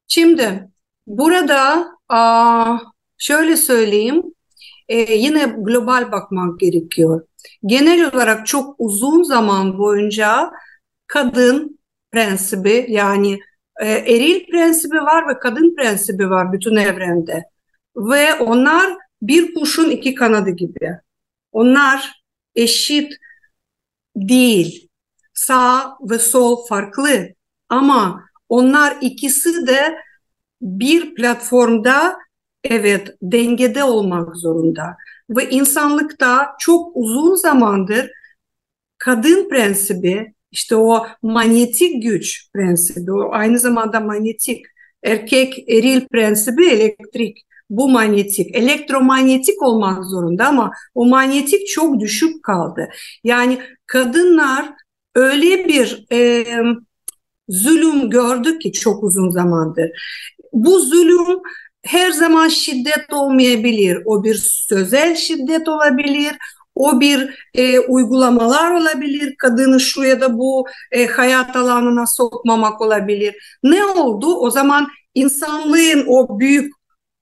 Şimdi 0.09 0.69
burada 1.07 1.89
aa, 2.09 2.79
şöyle 3.21 3.57
söyleyeyim, 3.57 4.23
e, 4.89 5.15
yine 5.15 5.55
global 5.59 6.13
bakmak 6.13 6.61
gerekiyor. 6.61 7.27
Genel 7.67 8.11
olarak 8.15 8.47
çok 8.47 8.75
uzun 8.79 9.23
zaman 9.23 9.79
boyunca 9.79 10.51
kadın 11.07 11.79
prensibi 12.13 12.87
yani 12.89 13.39
e, 13.81 13.89
eril 13.89 14.47
prensibi 14.47 14.97
var 14.97 15.29
ve 15.29 15.39
kadın 15.39 15.77
prensibi 15.77 16.31
var 16.31 16.53
bütün 16.53 16.77
evrende. 16.77 17.45
Ve 17.97 18.35
onlar 18.35 18.97
bir 19.23 19.55
kuşun 19.55 19.91
iki 19.91 20.15
kanadı 20.15 20.51
gibi. 20.51 20.91
Onlar 21.53 22.23
eşit 22.55 23.13
değil. 24.17 24.89
Sağ 25.35 25.97
ve 26.11 26.19
sol 26.19 26.67
farklı 26.67 27.29
ama 27.69 28.25
onlar 28.49 28.97
ikisi 29.01 29.67
de 29.67 29.97
bir 30.63 31.15
platformda 31.15 32.17
evet 32.65 33.15
dengede 33.23 33.85
olmak 33.85 34.37
zorunda. 34.37 34.97
Ve 35.31 35.51
insanlıkta 35.51 36.47
çok 36.59 36.91
uzun 36.95 37.35
zamandır 37.35 38.11
kadın 38.99 39.49
prensibi 39.49 40.35
işte 40.51 40.77
o 40.77 41.07
manyetik 41.23 42.03
güç 42.03 42.51
prensibi 42.55 43.13
o 43.13 43.33
aynı 43.33 43.59
zamanda 43.59 44.01
manyetik 44.01 44.67
erkek 45.03 45.69
eril 45.69 46.09
prensibi 46.09 46.67
elektrik 46.67 47.47
bu 47.71 47.89
manyetik 47.89 48.57
elektromanyetik 48.57 49.63
olmak 49.63 50.05
zorunda 50.05 50.47
ama 50.47 50.73
o 50.95 51.07
manyetik 51.07 51.69
çok 51.69 52.01
düşük 52.01 52.43
kaldı. 52.43 52.89
Yani 53.25 53.59
kadınlar 53.87 54.71
öyle 55.15 55.69
bir 55.69 56.07
e, 56.13 56.45
zulüm 57.49 58.11
gördük 58.11 58.63
ki 58.63 58.73
çok 58.73 59.03
uzun 59.05 59.31
zamandır. 59.31 59.91
Bu 60.53 60.81
zulüm 60.81 61.41
her 61.83 62.11
zaman 62.11 62.49
şiddet 62.49 63.13
olmayabilir. 63.13 63.99
O 64.05 64.25
bir 64.25 64.35
sözel 64.45 65.15
şiddet 65.17 65.69
olabilir. 65.69 66.37
O 66.75 67.01
bir 67.01 67.49
e, 67.55 67.81
uygulamalar 67.81 68.71
olabilir. 68.71 69.35
Kadını 69.39 69.81
şu 69.81 70.03
ya 70.03 70.21
da 70.21 70.39
bu 70.39 70.67
e, 70.93 71.07
hayat 71.07 71.57
alanına 71.57 72.07
sokmamak 72.07 72.81
olabilir. 72.81 73.59
Ne 73.63 73.85
oldu? 73.85 74.35
O 74.35 74.51
zaman 74.51 74.89
insanlığın 75.15 76.05
o 76.09 76.39
büyük 76.39 76.73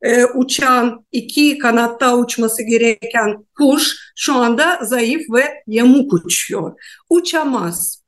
e, 0.03 0.25
uçan 0.25 1.07
iki 1.13 1.59
kanatta 1.59 2.17
uçması 2.17 2.63
gereken 2.63 3.47
kuş 3.59 3.97
şu 4.17 4.35
anda 4.35 4.79
zayıf 4.83 5.23
ve 5.35 5.63
yamuk 5.67 6.13
uçuyor. 6.13 6.81
Uçamaz. 7.11 8.03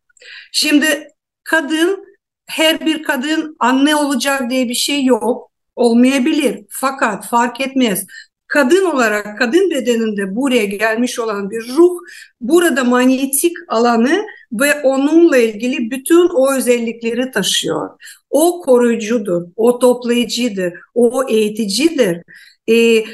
Şimdi 0.52 1.08
kadın 1.44 2.04
her 2.46 2.86
bir 2.86 3.02
kadın 3.02 3.56
anne 3.60 3.96
olacak 3.96 4.50
diye 4.50 4.68
bir 4.68 4.74
şey 4.74 5.04
yok. 5.04 5.49
Olmayabilir. 5.76 6.64
Fakat 6.68 7.28
fark 7.28 7.60
etmez. 7.60 8.06
Kadın 8.46 8.84
olarak 8.84 9.38
kadın 9.38 9.70
bedeninde 9.70 10.36
buraya 10.36 10.64
gelmiş 10.64 11.18
olan 11.18 11.50
bir 11.50 11.68
ruh 11.68 11.98
burada 12.40 12.84
manyetik 12.84 13.52
alanı 13.68 14.26
ve 14.52 14.82
onunla 14.82 15.36
ilgili 15.36 15.90
bütün 15.90 16.28
o 16.28 16.54
özellikleri 16.54 17.30
taşıyor. 17.30 17.90
O 18.30 18.60
koruyucudur, 18.60 19.42
o 19.56 19.78
toplayıcıdır, 19.78 20.72
o 20.94 21.28
eğiticidir, 21.28 22.22
e, 22.70 23.04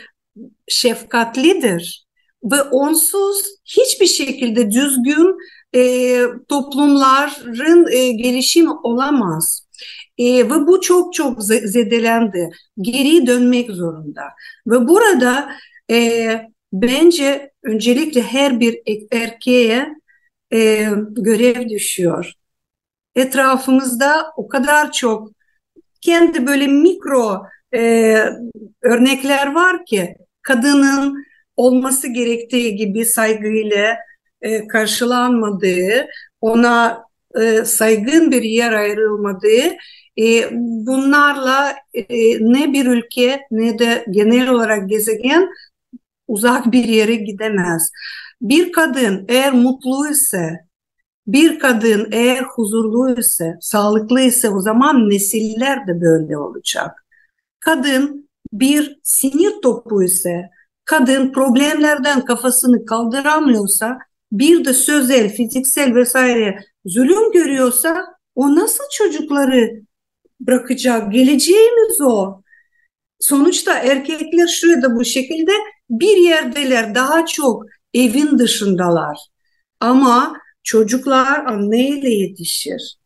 şefkatlidir 0.68 2.06
ve 2.44 2.62
onsuz 2.62 3.44
hiçbir 3.64 4.06
şekilde 4.06 4.70
düzgün 4.70 5.36
e, 5.74 6.22
toplumların 6.48 7.92
e, 7.92 8.12
gelişimi 8.12 8.72
olamaz. 8.82 9.65
E, 10.18 10.44
ve 10.44 10.66
bu 10.66 10.80
çok 10.80 11.14
çok 11.14 11.42
zedelendi. 11.42 12.50
Geri 12.80 13.26
dönmek 13.26 13.70
zorunda. 13.70 14.22
Ve 14.66 14.88
burada 14.88 15.52
e, 15.90 16.30
bence 16.72 17.50
öncelikle 17.62 18.22
her 18.22 18.60
bir 18.60 18.78
erkeğe 19.12 19.88
e, 20.52 20.88
görev 21.10 21.68
düşüyor. 21.68 22.32
Etrafımızda 23.14 24.32
o 24.36 24.48
kadar 24.48 24.92
çok 24.92 25.30
kendi 26.00 26.46
böyle 26.46 26.66
mikro 26.66 27.42
e, 27.74 28.14
örnekler 28.82 29.54
var 29.54 29.84
ki 29.84 30.16
kadının 30.42 31.26
olması 31.56 32.08
gerektiği 32.08 32.76
gibi 32.76 33.04
saygıyla 33.04 33.96
e, 34.40 34.68
karşılanmadığı, 34.68 36.06
ona 36.40 37.05
e, 37.40 37.64
saygın 37.64 38.30
bir 38.30 38.42
yer 38.42 38.72
ayrılmadığı, 38.72 39.76
e, 40.18 40.50
bunlarla 40.86 41.74
e, 41.94 42.04
ne 42.40 42.72
bir 42.72 42.86
ülke 42.86 43.40
ne 43.50 43.78
de 43.78 44.04
genel 44.10 44.48
olarak 44.48 44.88
gezegen 44.88 45.48
uzak 46.28 46.72
bir 46.72 46.84
yere 46.84 47.14
gidemez. 47.14 47.90
Bir 48.40 48.72
kadın 48.72 49.24
eğer 49.28 49.52
mutluysa, 49.52 50.50
bir 51.26 51.58
kadın 51.58 52.08
eğer 52.12 52.42
huzurluysa, 52.42 53.44
sağlıklıysa 53.60 54.48
o 54.48 54.60
zaman 54.60 55.10
nesiller 55.10 55.86
de 55.86 56.00
böyle 56.00 56.38
olacak. 56.38 57.04
Kadın 57.60 58.28
bir 58.52 59.00
sinir 59.02 59.52
topu 59.62 60.02
ise, 60.02 60.50
kadın 60.84 61.32
problemlerden 61.32 62.24
kafasını 62.24 62.84
kaldıramıyorsa, 62.84 63.98
bir 64.32 64.64
de 64.64 64.72
sözel, 64.72 65.28
fiziksel 65.28 65.94
vesaire 65.94 66.58
zulüm 66.86 67.32
görüyorsa 67.32 68.04
o 68.34 68.56
nasıl 68.56 68.84
çocukları 68.92 69.82
bırakacak? 70.40 71.12
Geleceğimiz 71.12 72.00
o. 72.00 72.42
Sonuçta 73.20 73.78
erkekler 73.78 74.46
şurada 74.46 74.96
bu 74.96 75.04
şekilde 75.04 75.52
bir 75.90 76.16
yerdeler 76.16 76.94
daha 76.94 77.26
çok 77.26 77.64
evin 77.94 78.38
dışındalar. 78.38 79.18
Ama 79.80 80.40
çocuklar 80.62 81.44
anneyle 81.44 82.10
yetişir. 82.10 82.98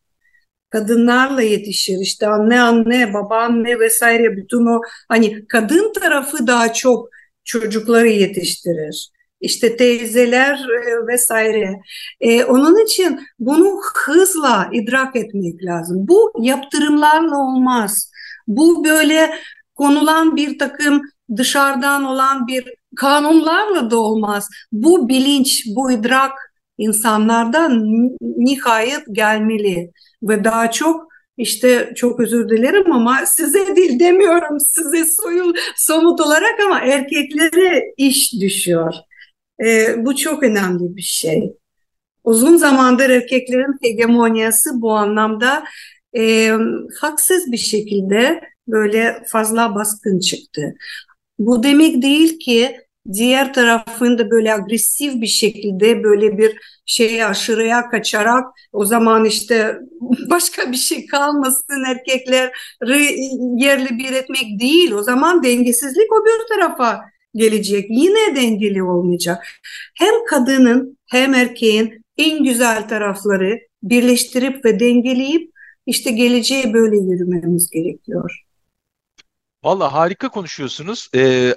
Kadınlarla 0.71 1.43
yetişir. 1.43 1.99
İşte 2.03 2.27
anne 2.27 2.61
anne, 2.61 3.15
baba 3.15 3.39
anne 3.39 3.81
vesaire 3.81 4.37
bütün 4.37 4.67
o 4.67 4.81
hani 5.09 5.47
kadın 5.47 5.93
tarafı 5.93 6.47
daha 6.47 6.73
çok 6.73 7.09
çocukları 7.45 8.09
yetiştirir. 8.09 9.11
İşte 9.41 9.77
teyzeler 9.77 10.55
e, 10.55 11.07
vesaire. 11.07 11.81
E, 12.21 12.45
onun 12.45 12.85
için 12.85 13.21
bunu 13.39 13.81
hızla 14.05 14.69
idrak 14.73 15.17
etmek 15.17 15.65
lazım. 15.65 16.09
Bu 16.09 16.33
yaptırımlarla 16.41 17.37
olmaz. 17.37 18.11
Bu 18.47 18.85
böyle 18.85 19.31
konulan 19.75 20.37
bir 20.37 20.59
takım 20.59 21.03
dışarıdan 21.37 22.05
olan 22.05 22.47
bir 22.47 22.65
kanunlarla 22.97 23.91
da 23.91 23.99
olmaz. 23.99 24.49
Bu 24.73 25.09
bilinç, 25.09 25.67
bu 25.67 25.93
idrak 25.93 26.33
insanlardan 26.79 27.85
nihayet 28.21 29.03
gelmeli 29.13 29.91
ve 30.23 30.45
daha 30.45 30.71
çok 30.71 31.11
işte 31.37 31.93
çok 31.97 32.21
özür 32.21 32.49
dilerim 32.49 32.93
ama 32.93 33.27
size 33.27 33.77
değil 33.77 34.01
demiyorum 34.01 34.61
size 34.61 35.05
soyul 35.05 35.55
somut 35.77 36.21
olarak 36.21 36.61
ama 36.67 36.81
erkeklere 36.81 37.95
iş 37.97 38.33
düşüyor. 38.41 38.95
Ee, 39.65 39.95
bu 40.05 40.17
çok 40.17 40.43
önemli 40.43 40.97
bir 40.97 41.03
şey. 41.03 41.53
Uzun 42.25 42.57
zamandır 42.57 43.11
erkeklerin 43.11 43.77
hegemonyası 43.83 44.71
bu 44.75 44.93
anlamda 44.93 45.65
e, 46.17 46.53
haksız 47.01 47.53
bir 47.53 47.57
şekilde 47.57 48.41
böyle 48.69 49.23
fazla 49.27 49.75
baskın 49.75 50.21
çıktı. 50.21 50.75
Bu 51.39 51.63
demek 51.63 52.03
değil 52.03 52.39
ki 52.39 52.77
diğer 53.13 53.55
tarafında 53.55 54.31
böyle 54.31 54.55
agresif 54.55 55.15
bir 55.21 55.27
şekilde 55.27 56.05
böyle 56.05 56.39
bir 56.39 56.57
şeye 56.87 57.27
aşırıya 57.27 57.89
kaçarak 57.91 58.45
o 58.73 58.85
zaman 58.85 59.25
işte 59.25 59.79
başka 60.31 60.73
bir 60.73 60.77
şey 60.77 61.07
kalmasın 61.07 61.85
erkekleri 61.89 62.53
yerli 63.57 63.99
bir 63.99 64.13
etmek 64.13 64.61
değil. 64.61 64.93
O 64.93 65.03
zaman 65.03 65.43
dengesizlik 65.43 66.13
o 66.13 66.25
bir 66.25 66.55
tarafa 66.55 67.01
gelecek. 67.35 67.87
Yine 67.91 68.37
dengeli 68.37 68.83
olmayacak. 68.83 69.47
Hem 69.95 70.25
kadının 70.31 70.99
hem 71.07 71.35
erkeğin 71.35 72.05
en 72.17 72.45
güzel 72.45 72.89
tarafları 72.89 73.61
birleştirip 73.83 74.65
ve 74.65 74.81
dengeleyip 74.81 75.51
işte 75.87 76.11
geleceğe 76.11 76.73
böyle 76.73 76.97
yürümemiz 76.97 77.71
gerekiyor. 77.71 78.45
Valla 79.65 79.93
harika 79.93 80.29
konuşuyorsunuz. 80.29 81.09
Ee, 81.15 81.55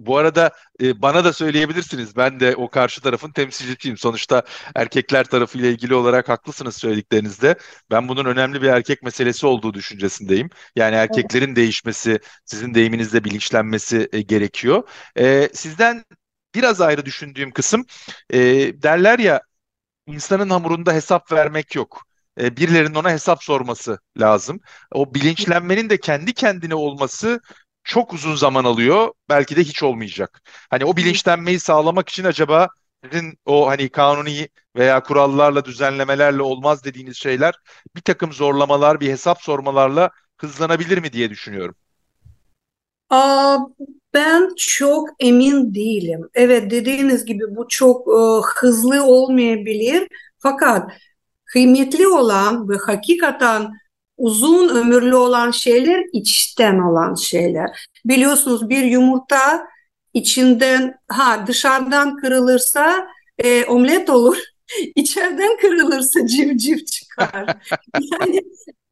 bu 0.00 0.16
arada 0.16 0.50
e, 0.82 1.02
bana 1.02 1.24
da 1.24 1.32
söyleyebilirsiniz. 1.32 2.16
Ben 2.16 2.40
de 2.40 2.56
o 2.56 2.70
karşı 2.70 3.00
tarafın 3.00 3.32
temsilcisiyim. 3.32 3.96
Sonuçta 3.98 4.42
erkekler 4.74 5.24
tarafıyla 5.24 5.68
ilgili 5.68 5.94
olarak 5.94 6.28
haklısınız 6.28 6.76
söylediklerinizde. 6.76 7.56
Ben 7.90 8.08
bunun 8.08 8.24
önemli 8.24 8.62
bir 8.62 8.68
erkek 8.68 9.02
meselesi 9.02 9.46
olduğu 9.46 9.74
düşüncesindeyim. 9.74 10.48
Yani 10.76 10.94
erkeklerin 10.96 11.56
değişmesi, 11.56 12.20
sizin 12.44 12.74
deyiminizde 12.74 13.24
bilinçlenmesi 13.24 14.08
e, 14.12 14.22
gerekiyor. 14.22 14.88
E, 15.18 15.48
sizden 15.54 16.04
biraz 16.54 16.80
ayrı 16.80 17.06
düşündüğüm 17.06 17.50
kısım 17.50 17.84
e, 18.30 18.38
derler 18.82 19.18
ya 19.18 19.42
insanın 20.06 20.50
hamurunda 20.50 20.92
hesap 20.92 21.32
vermek 21.32 21.74
yok 21.74 22.02
e, 22.40 22.56
birilerinin 22.56 22.94
ona 22.94 23.10
hesap 23.10 23.44
sorması 23.44 23.98
lazım. 24.20 24.60
O 24.92 25.14
bilinçlenmenin 25.14 25.90
de 25.90 26.00
kendi 26.00 26.34
kendine 26.34 26.74
olması 26.74 27.40
çok 27.84 28.12
uzun 28.12 28.34
zaman 28.36 28.64
alıyor. 28.64 29.12
Belki 29.28 29.56
de 29.56 29.60
hiç 29.64 29.82
olmayacak. 29.82 30.42
Hani 30.70 30.84
o 30.84 30.96
bilinçlenmeyi 30.96 31.60
sağlamak 31.60 32.08
için 32.08 32.24
acaba 32.24 32.68
sizin 33.04 33.38
o 33.46 33.68
hani 33.68 33.88
kanuni 33.88 34.48
veya 34.76 35.02
kurallarla, 35.02 35.64
düzenlemelerle 35.64 36.42
olmaz 36.42 36.84
dediğiniz 36.84 37.16
şeyler 37.16 37.54
bir 37.96 38.00
takım 38.00 38.32
zorlamalar, 38.32 39.00
bir 39.00 39.08
hesap 39.10 39.42
sormalarla 39.42 40.10
hızlanabilir 40.36 40.98
mi 40.98 41.12
diye 41.12 41.30
düşünüyorum. 41.30 41.74
Aa, 43.10 43.58
ben 44.14 44.50
çok 44.56 45.08
emin 45.20 45.74
değilim. 45.74 46.28
Evet 46.34 46.70
dediğiniz 46.70 47.24
gibi 47.24 47.56
bu 47.56 47.68
çok 47.68 48.08
e, 48.08 48.20
hızlı 48.60 49.04
olmayabilir. 49.04 50.08
Fakat 50.38 50.92
kıymetli 51.44 52.08
olan 52.08 52.68
ve 52.68 52.76
hakikaten 52.86 53.72
uzun 54.16 54.68
ömürlü 54.68 55.14
olan 55.14 55.50
şeyler 55.50 56.04
içten 56.12 56.78
olan 56.78 57.14
şeyler. 57.14 57.86
Biliyorsunuz 58.04 58.68
bir 58.68 58.84
yumurta 58.84 59.66
içinden 60.14 60.94
ha 61.08 61.44
dışarıdan 61.46 62.16
kırılırsa 62.16 63.06
e, 63.38 63.64
omlet 63.64 64.10
olur. 64.10 64.36
İçeriden 64.96 65.56
kırılırsa 65.56 66.26
civciv 66.26 66.78
çıkar. 66.84 67.56
yani 68.20 68.40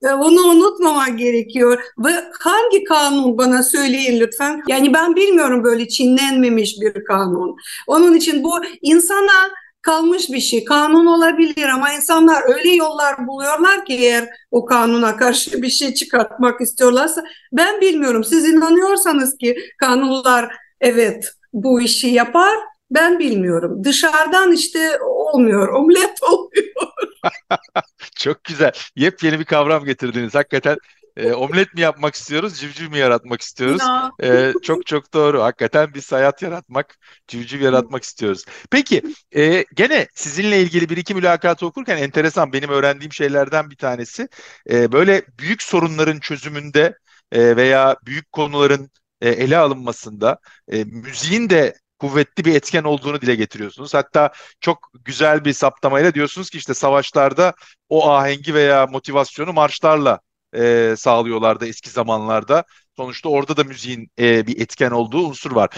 e, 0.02 0.08
onu 0.08 0.40
unutmamak 0.40 1.18
gerekiyor. 1.18 1.82
Ve 1.98 2.10
hangi 2.40 2.84
kanun 2.84 3.38
bana 3.38 3.62
söyleyin 3.62 4.20
lütfen. 4.20 4.62
Yani 4.68 4.92
ben 4.94 5.16
bilmiyorum 5.16 5.64
böyle 5.64 5.88
çinlenmemiş 5.88 6.80
bir 6.80 7.04
kanun. 7.04 7.56
Onun 7.86 8.14
için 8.14 8.44
bu 8.44 8.64
insana 8.82 9.50
kalmış 9.82 10.30
bir 10.30 10.40
şey. 10.40 10.64
Kanun 10.64 11.06
olabilir 11.06 11.68
ama 11.68 11.92
insanlar 11.92 12.42
öyle 12.48 12.70
yollar 12.70 13.26
buluyorlar 13.26 13.84
ki 13.84 13.94
eğer 13.94 14.28
o 14.50 14.64
kanuna 14.64 15.16
karşı 15.16 15.62
bir 15.62 15.70
şey 15.70 15.94
çıkartmak 15.94 16.60
istiyorlarsa 16.60 17.24
ben 17.52 17.80
bilmiyorum. 17.80 18.24
Siz 18.24 18.48
inanıyorsanız 18.48 19.38
ki 19.38 19.56
kanunlar 19.78 20.56
evet 20.80 21.32
bu 21.52 21.80
işi 21.80 22.08
yapar 22.08 22.54
ben 22.90 23.18
bilmiyorum. 23.18 23.84
Dışarıdan 23.84 24.52
işte 24.52 24.98
olmuyor. 25.02 25.68
Omlet 25.68 26.22
oluyor. 26.22 26.74
Çok 28.16 28.44
güzel. 28.44 28.72
Yepyeni 28.96 29.40
bir 29.40 29.44
kavram 29.44 29.84
getirdiniz. 29.84 30.34
Hakikaten 30.34 30.76
e, 31.16 31.32
omlet 31.32 31.74
mi 31.74 31.80
yapmak 31.80 32.14
istiyoruz, 32.14 32.60
civciv 32.60 32.90
mi 32.90 32.98
yaratmak 32.98 33.40
istiyoruz? 33.40 33.82
E, 34.22 34.52
çok 34.62 34.86
çok 34.86 35.14
doğru. 35.14 35.42
Hakikaten 35.42 35.94
biz 35.94 36.12
hayat 36.12 36.42
yaratmak, 36.42 36.98
civciv 37.28 37.60
yaratmak 37.60 38.02
istiyoruz. 38.04 38.44
Peki, 38.70 39.02
e, 39.36 39.64
gene 39.74 40.06
sizinle 40.14 40.62
ilgili 40.62 40.88
bir 40.88 40.96
iki 40.96 41.14
mülakatı 41.14 41.66
okurken 41.66 41.96
enteresan 41.96 42.52
benim 42.52 42.70
öğrendiğim 42.70 43.12
şeylerden 43.12 43.70
bir 43.70 43.76
tanesi. 43.76 44.28
E, 44.70 44.92
böyle 44.92 45.22
büyük 45.38 45.62
sorunların 45.62 46.20
çözümünde 46.20 46.94
e, 47.32 47.56
veya 47.56 47.96
büyük 48.06 48.32
konuların 48.32 48.90
e, 49.20 49.28
ele 49.28 49.56
alınmasında 49.58 50.38
e, 50.72 50.84
müziğin 50.84 51.50
de 51.50 51.74
kuvvetli 51.98 52.44
bir 52.44 52.54
etken 52.54 52.84
olduğunu 52.84 53.20
dile 53.20 53.34
getiriyorsunuz. 53.34 53.94
Hatta 53.94 54.32
çok 54.60 54.90
güzel 55.04 55.44
bir 55.44 55.52
saptamayla 55.52 56.14
diyorsunuz 56.14 56.50
ki 56.50 56.58
işte 56.58 56.74
savaşlarda 56.74 57.54
o 57.88 58.10
ahengi 58.10 58.54
veya 58.54 58.86
motivasyonu 58.86 59.52
marşlarla 59.52 60.20
e, 60.56 60.94
sağlıyorlardı 60.96 61.66
eski 61.66 61.90
zamanlarda. 61.90 62.64
Sonuçta 62.96 63.28
orada 63.28 63.56
da 63.56 63.64
müziğin 63.64 64.10
e, 64.18 64.46
bir 64.46 64.60
etken 64.60 64.90
olduğu 64.90 65.26
unsur 65.26 65.52
var. 65.52 65.70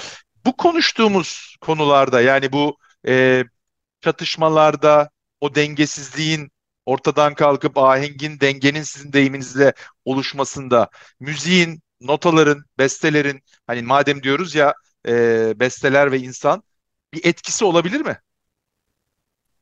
Bu 0.46 0.56
konuştuğumuz 0.56 1.56
konularda 1.60 2.20
yani 2.20 2.52
bu 2.52 2.76
e, 3.08 3.44
çatışmalarda, 4.00 5.10
o 5.40 5.54
dengesizliğin 5.54 6.50
ortadan 6.86 7.34
kalkıp 7.34 7.78
ahengin, 7.78 8.40
dengenin 8.40 8.82
sizin 8.82 9.12
deyiminizle 9.12 9.72
oluşmasında, 10.04 10.88
müziğin, 11.20 11.82
notaların, 12.00 12.64
bestelerin 12.78 13.42
hani 13.66 13.82
madem 13.82 14.22
diyoruz 14.22 14.54
ya 14.54 14.74
e, 15.08 15.12
besteler 15.60 16.12
ve 16.12 16.18
insan 16.18 16.62
bir 17.12 17.20
etkisi 17.24 17.64
olabilir 17.64 18.00
mi? 18.00 18.18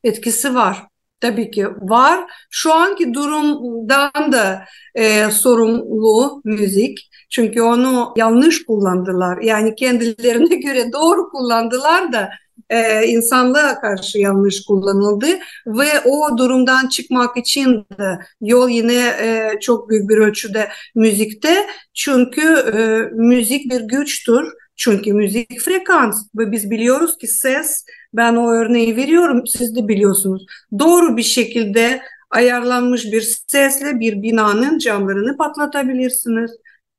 Etkisi 0.03 0.55
var. 0.55 0.87
Tabii 1.21 1.51
ki 1.51 1.67
var. 1.67 2.19
Şu 2.49 2.73
anki 2.73 3.13
durumdan 3.13 4.31
da 4.31 4.65
e, 4.95 5.31
sorumlu 5.31 6.41
müzik. 6.45 7.09
Çünkü 7.29 7.61
onu 7.61 8.13
yanlış 8.17 8.65
kullandılar. 8.65 9.41
Yani 9.41 9.75
kendilerine 9.75 10.55
göre 10.65 10.91
doğru 10.93 11.29
kullandılar 11.29 12.13
da 12.13 12.29
e, 12.69 13.07
insanlığa 13.07 13.81
karşı 13.81 14.17
yanlış 14.17 14.65
kullanıldı 14.65 15.27
ve 15.67 15.87
o 16.05 16.37
durumdan 16.37 16.87
çıkmak 16.87 17.37
için 17.37 17.85
de 17.99 18.19
yol 18.41 18.69
yine 18.69 19.07
e, 19.07 19.59
çok 19.61 19.89
büyük 19.89 20.09
bir 20.09 20.17
ölçüde 20.17 20.67
müzikte 20.95 21.67
çünkü 21.93 22.41
e, 22.41 22.79
müzik 23.15 23.71
bir 23.71 23.81
güçtür 23.81 24.47
çünkü 24.75 25.13
müzik 25.13 25.59
frekans 25.59 26.27
ve 26.35 26.51
biz 26.51 26.71
biliyoruz 26.71 27.17
ki 27.17 27.27
ses 27.27 27.85
ben 28.13 28.35
o 28.35 28.51
örneği 28.51 28.95
veriyorum 28.95 29.47
siz 29.47 29.75
de 29.75 29.87
biliyorsunuz 29.87 30.45
doğru 30.79 31.17
bir 31.17 31.23
şekilde 31.23 32.01
ayarlanmış 32.29 33.05
bir 33.05 33.21
sesle 33.47 33.99
bir 33.99 34.21
binanın 34.21 34.77
camlarını 34.77 35.37
patlatabilirsiniz 35.37 36.51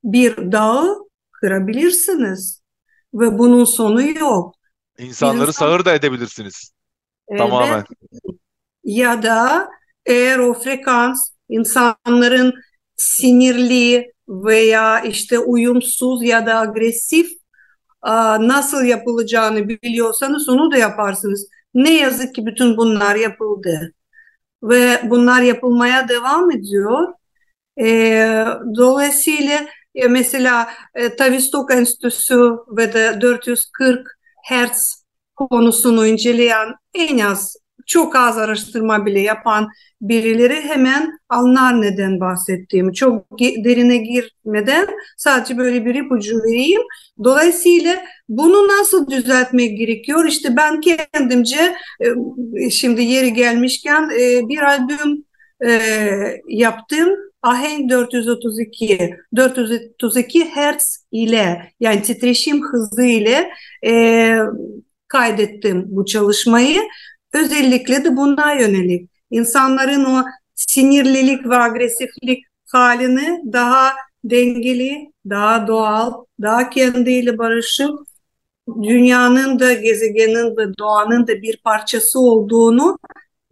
bir 0.04 0.52
dağı 0.52 1.08
kırabilirsiniz 1.32 2.62
ve 3.14 3.38
bunun 3.38 3.64
sonu 3.64 4.02
yok. 4.18 4.54
İnsanları 4.98 5.48
İnsan, 5.48 5.66
sağır 5.66 5.84
da 5.84 5.94
edebilirsiniz. 5.94 6.72
evet, 7.28 7.38
Tamamen. 7.38 7.84
ya 8.84 9.22
da 9.22 9.68
eğer 10.06 10.38
o 10.38 10.54
frekans 10.54 11.30
insanların 11.48 12.54
sinirli 12.96 14.12
veya 14.28 15.00
işte 15.00 15.38
uyumsuz 15.38 16.24
ya 16.24 16.46
da 16.46 16.58
agresif 16.58 17.41
nasıl 18.48 18.84
yapılacağını 18.84 19.68
biliyorsanız 19.68 20.48
onu 20.48 20.72
da 20.72 20.76
yaparsınız. 20.76 21.48
Ne 21.74 21.94
yazık 21.94 22.34
ki 22.34 22.46
bütün 22.46 22.76
bunlar 22.76 23.16
yapıldı 23.16 23.92
ve 24.62 25.00
bunlar 25.04 25.42
yapılmaya 25.42 26.08
devam 26.08 26.50
ediyor. 26.50 27.08
E, 27.80 27.86
dolayısıyla 28.76 29.66
e, 29.94 30.08
mesela 30.08 30.68
e, 30.94 31.16
Tavistock 31.16 31.74
Enstitüsü 31.74 32.56
ve 32.68 32.92
de 32.92 33.20
440 33.20 34.08
Hertz 34.44 35.04
konusunu 35.36 36.06
inceleyen 36.06 36.74
en 36.94 37.18
az 37.18 37.56
çok 37.92 38.16
az 38.16 38.38
araştırma 38.38 39.06
bile 39.06 39.20
yapan 39.20 39.68
birileri 40.00 40.60
hemen 40.60 41.18
anlar 41.28 41.82
neden 41.82 42.20
bahsettiğimi. 42.20 42.94
Çok 42.94 43.38
derine 43.40 43.96
girmeden 43.96 44.86
sadece 45.16 45.58
böyle 45.58 45.84
bir 45.84 45.94
ipucu 45.94 46.38
vereyim. 46.38 46.82
Dolayısıyla 47.24 48.04
bunu 48.28 48.68
nasıl 48.68 49.10
düzeltmek 49.10 49.78
gerekiyor? 49.78 50.24
İşte 50.28 50.56
ben 50.56 50.80
kendimce 50.80 51.74
e, 52.56 52.70
şimdi 52.70 53.02
yeri 53.02 53.32
gelmişken 53.32 54.10
e, 54.20 54.48
bir 54.48 54.58
albüm 54.62 55.24
e, 55.66 55.80
yaptım. 56.48 57.08
Ahenk 57.42 57.90
432 57.90 59.14
432 59.36 60.44
Hz 60.44 61.06
ile 61.12 61.72
yani 61.80 62.02
titreşim 62.02 62.62
hızı 62.62 63.02
ile 63.02 63.50
e, 63.86 64.36
kaydettim 65.08 65.84
bu 65.86 66.04
çalışmayı. 66.04 66.80
Özellikle 67.34 68.04
de 68.04 68.16
buna 68.16 68.52
yönelik 68.52 69.10
insanların 69.30 70.04
o 70.04 70.24
sinirlilik 70.54 71.46
ve 71.46 71.56
agresiflik 71.56 72.44
halini 72.72 73.52
daha 73.52 73.92
dengeli, 74.24 75.12
daha 75.30 75.66
doğal, 75.66 76.12
daha 76.42 76.70
kendiyle 76.70 77.38
barışık, 77.38 77.90
dünyanın 78.82 79.58
da 79.58 79.72
gezegenin 79.72 80.56
ve 80.56 80.78
doğanın 80.78 81.26
da 81.26 81.42
bir 81.42 81.56
parçası 81.64 82.20
olduğunu 82.20 82.98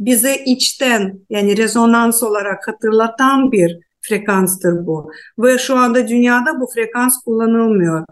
bize 0.01 0.35
içten 0.47 1.21
yani 1.31 1.57
rezonans 1.57 2.23
olarak 2.23 2.69
hatırlatan 2.69 3.53
bir 3.53 3.79
frekanstır 4.01 4.87
bu. 4.87 5.11
Ve 5.39 5.59
şu 5.59 5.77
anda 5.77 6.09
dünyada 6.09 6.61
bu 6.61 6.67
frekans 6.75 7.25
kullanılmıyor. 7.25 8.05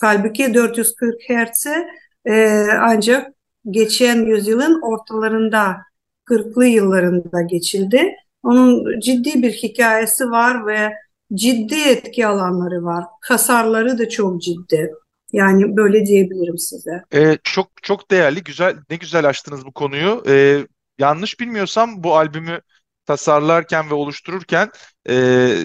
Halbuki 0.00 0.54
440 0.54 1.14
Hz'e 1.30 1.86
e, 2.24 2.66
ancak 2.80 3.32
geçen 3.70 4.26
yüzyılın 4.26 4.80
ortalarında 4.82 5.76
40'lı 6.24 6.66
yıllarında 6.66 7.42
geçildi. 7.42 8.14
Onun 8.42 9.00
ciddi 9.00 9.42
bir 9.42 9.52
hikayesi 9.52 10.30
var 10.30 10.66
ve 10.66 10.92
ciddi 11.34 11.80
etki 11.88 12.26
alanları 12.26 12.84
var. 12.84 13.04
Kasarları 13.20 13.98
da 13.98 14.08
çok 14.08 14.42
ciddi. 14.42 14.90
Yani 15.32 15.76
böyle 15.76 16.06
diyebilirim 16.06 16.58
size. 16.58 17.02
Ee, 17.14 17.38
çok 17.44 17.70
çok 17.82 18.10
değerli, 18.10 18.42
güzel, 18.42 18.76
ne 18.90 18.96
güzel 18.96 19.28
açtınız 19.28 19.66
bu 19.66 19.72
konuyu. 19.72 20.22
Ee, 20.28 20.66
yanlış 20.98 21.40
bilmiyorsam 21.40 22.04
bu 22.04 22.16
albümü 22.16 22.60
tasarlarken 23.06 23.90
ve 23.90 23.94
oluştururken 23.94 24.70
e, 25.08 25.56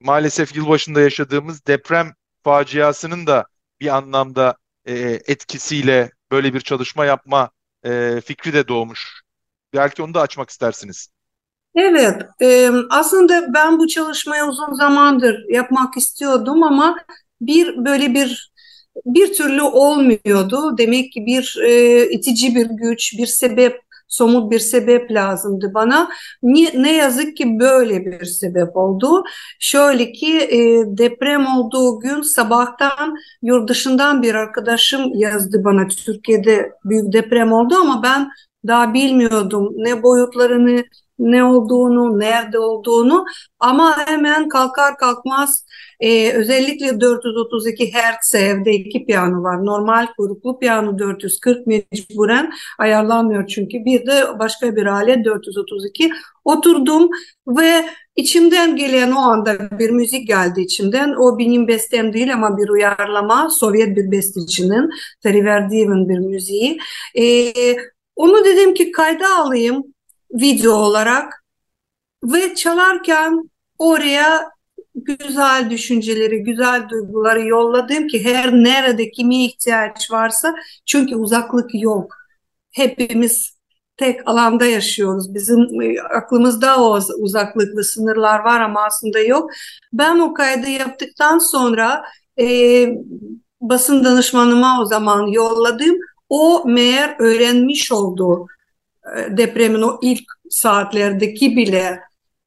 maalesef 0.00 0.56
yılbaşında 0.56 1.00
yaşadığımız 1.00 1.66
deprem 1.66 2.12
faciasının 2.44 3.26
da 3.26 3.44
bir 3.80 3.96
anlamda 3.96 4.56
e, 4.88 5.20
etkisiyle 5.26 6.10
böyle 6.32 6.54
bir 6.54 6.60
çalışma 6.60 7.04
yapma 7.04 7.50
e, 7.84 8.20
fikri 8.24 8.52
de 8.52 8.68
doğmuş. 8.68 9.22
Belki 9.74 10.02
onu 10.02 10.14
da 10.14 10.20
açmak 10.20 10.50
istersiniz. 10.50 11.08
Evet, 11.74 12.22
e, 12.42 12.70
aslında 12.90 13.54
ben 13.54 13.78
bu 13.78 13.88
çalışmayı 13.88 14.44
uzun 14.44 14.74
zamandır 14.74 15.44
yapmak 15.48 15.96
istiyordum 15.96 16.62
ama 16.62 16.96
bir 17.40 17.84
böyle 17.84 18.14
bir 18.14 18.52
bir 19.06 19.34
türlü 19.34 19.62
olmuyordu. 19.62 20.78
Demek 20.78 21.12
ki 21.12 21.26
bir 21.26 21.56
e, 21.64 22.04
itici 22.10 22.54
bir 22.54 22.66
güç, 22.66 23.18
bir 23.18 23.26
sebep 23.26 23.80
somut 24.08 24.50
bir 24.50 24.58
sebep 24.58 25.10
lazımdı 25.10 25.70
bana. 25.74 26.08
Ne, 26.42 26.82
ne 26.82 26.96
yazık 26.96 27.36
ki 27.36 27.58
böyle 27.60 28.06
bir 28.06 28.24
sebep 28.24 28.76
oldu. 28.76 29.24
Şöyle 29.60 30.12
ki 30.12 30.38
e, 30.38 30.58
deprem 30.98 31.46
olduğu 31.46 32.00
gün 32.00 32.22
sabahtan 32.22 33.16
yurt 33.42 33.68
dışından 33.68 34.22
bir 34.22 34.34
arkadaşım 34.34 35.12
yazdı 35.14 35.64
bana 35.64 35.88
Türkiye'de 35.88 36.72
büyük 36.84 37.12
deprem 37.12 37.52
oldu 37.52 37.74
ama 37.74 38.02
ben 38.02 38.30
daha 38.66 38.94
bilmiyordum 38.94 39.72
ne 39.76 40.02
boyutlarını 40.02 40.84
ne 41.18 41.44
olduğunu, 41.44 42.18
nerede 42.18 42.58
olduğunu 42.58 43.24
ama 43.60 44.06
hemen 44.06 44.48
kalkar 44.48 44.96
kalkmaz 44.96 45.64
e, 46.00 46.32
özellikle 46.32 47.00
432 47.00 47.92
Hz 47.92 48.34
evde 48.34 48.72
iki 48.72 49.06
piyano 49.06 49.42
var. 49.42 49.66
Normal 49.66 50.06
kuyruklu 50.16 50.58
piyano 50.58 50.98
440 50.98 51.66
mecburen 51.66 52.52
ayarlanmıyor 52.78 53.46
çünkü. 53.46 53.84
Bir 53.84 54.06
de 54.06 54.38
başka 54.38 54.76
bir 54.76 54.86
alet 54.86 55.24
432. 55.24 56.10
Oturdum 56.44 57.10
ve 57.48 57.84
içimden 58.16 58.76
gelen 58.76 59.12
o 59.12 59.18
anda 59.18 59.78
bir 59.78 59.90
müzik 59.90 60.28
geldi 60.28 60.60
içimden. 60.60 61.14
O 61.18 61.38
benim 61.38 61.68
bestem 61.68 62.12
değil 62.12 62.34
ama 62.34 62.58
bir 62.58 62.68
uyarlama. 62.68 63.50
Sovyet 63.50 63.96
bir 63.96 64.10
bestecinin 64.10 64.90
Teriverdiev'in 65.22 66.08
bir 66.08 66.18
müziği. 66.18 66.78
E, 67.18 67.52
onu 68.16 68.44
dedim 68.44 68.74
ki 68.74 68.92
kayda 68.92 69.36
alayım 69.38 69.84
video 70.32 70.72
olarak 70.72 71.44
ve 72.24 72.54
çalarken 72.54 73.50
oraya 73.78 74.50
güzel 74.94 75.70
düşünceleri, 75.70 76.42
güzel 76.42 76.88
duyguları 76.88 77.46
yolladım 77.46 78.06
ki 78.06 78.24
her 78.24 78.52
nerede 78.52 79.10
kime 79.10 79.44
ihtiyaç 79.44 80.10
varsa 80.10 80.54
çünkü 80.86 81.16
uzaklık 81.16 81.70
yok. 81.74 82.16
Hepimiz 82.70 83.58
tek 83.96 84.28
alanda 84.28 84.66
yaşıyoruz. 84.66 85.34
Bizim 85.34 85.80
e, 85.82 86.00
aklımızda 86.02 86.82
o 86.82 87.00
uzaklık 87.18 87.76
ve 87.76 87.82
sınırlar 87.82 88.38
var 88.40 88.60
ama 88.60 88.84
aslında 88.84 89.20
yok. 89.20 89.50
Ben 89.92 90.18
o 90.18 90.34
kaydı 90.34 90.68
yaptıktan 90.70 91.38
sonra 91.38 92.04
e, 92.40 92.46
basın 93.60 94.04
danışmanıma 94.04 94.80
o 94.82 94.84
zaman 94.84 95.26
yolladım. 95.26 95.96
O 96.28 96.64
meğer 96.66 97.16
öğrenmiş 97.18 97.92
oldu 97.92 98.46
e, 98.46 98.57
depremin 99.30 99.82
o 99.82 99.98
ilk 100.02 100.24
saatlerdeki 100.50 101.56
bile 101.56 102.00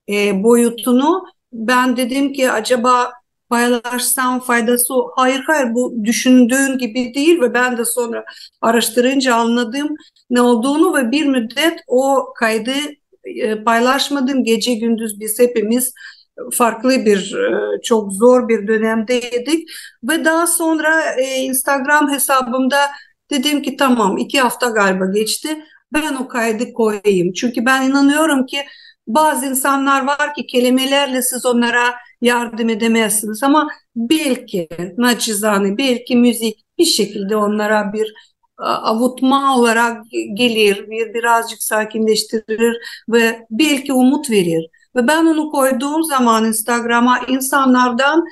e, 0.10 0.44
boyutunu 0.44 1.26
ben 1.54 1.98
dedim 1.98 2.34
ki 2.34 2.52
acaba 2.52 3.12
paylaşsam 3.50 4.40
faydası 4.40 4.94
hayır 5.16 5.44
hayır 5.48 5.74
bu 5.74 6.06
düşündüğün 6.06 6.78
gibi 6.78 7.14
değil 7.14 7.42
ve 7.42 7.54
ben 7.54 7.78
de 7.78 7.86
sonra 7.86 8.26
araştırınca 8.62 9.36
anladım 9.36 9.96
ne 10.30 10.42
olduğunu 10.42 10.98
ve 10.98 11.12
bir 11.12 11.26
müddet 11.26 11.80
o 11.88 12.34
kaydı 12.36 12.72
e, 13.24 13.64
paylaşmadım. 13.64 14.44
Gece 14.44 14.74
gündüz 14.74 15.20
biz 15.20 15.40
hepimiz 15.40 15.94
farklı 16.54 17.06
bir 17.06 17.36
e, 17.36 17.82
çok 17.82 18.14
zor 18.14 18.48
bir 18.48 18.68
dönemdeydik 18.68 19.70
ve 20.04 20.26
daha 20.26 20.48
sonra 20.48 21.12
e, 21.18 21.36
Instagram 21.36 22.12
hesabımda 22.12 22.78
dedim 23.32 23.62
ki 23.62 23.78
tamam 23.78 24.18
iki 24.18 24.40
hafta 24.40 24.70
galiba 24.70 25.06
geçti 25.06 25.66
ben 25.94 26.16
o 26.16 26.28
kaydı 26.28 26.74
koyayım. 26.74 27.34
Çünkü 27.34 27.66
ben 27.66 27.90
inanıyorum 27.90 28.46
ki 28.46 28.58
bazı 29.08 29.46
insanlar 29.46 30.06
var 30.08 30.34
ki 30.34 30.48
kelimelerle 30.48 31.22
siz 31.22 31.46
onlara 31.46 31.96
yardım 32.22 32.70
edemezsiniz 32.70 33.44
ama 33.44 33.70
belki 33.96 34.68
naçizane 34.98 35.78
belki 35.78 36.16
müzik 36.16 36.66
bir 36.78 36.86
şekilde 36.86 37.36
onlara 37.36 37.94
bir 37.94 38.14
avutma 38.58 39.58
olarak 39.58 40.04
gelir, 40.34 40.90
bir 40.90 41.14
birazcık 41.14 41.64
sakinleştirir 41.64 42.78
ve 43.10 43.46
belki 43.52 43.94
umut 43.94 44.30
verir. 44.30 44.70
Ve 44.96 45.08
ben 45.08 45.26
onu 45.26 45.50
koyduğum 45.52 46.04
zaman 46.04 46.46
Instagram'a 46.46 47.20
insanlardan 47.28 48.26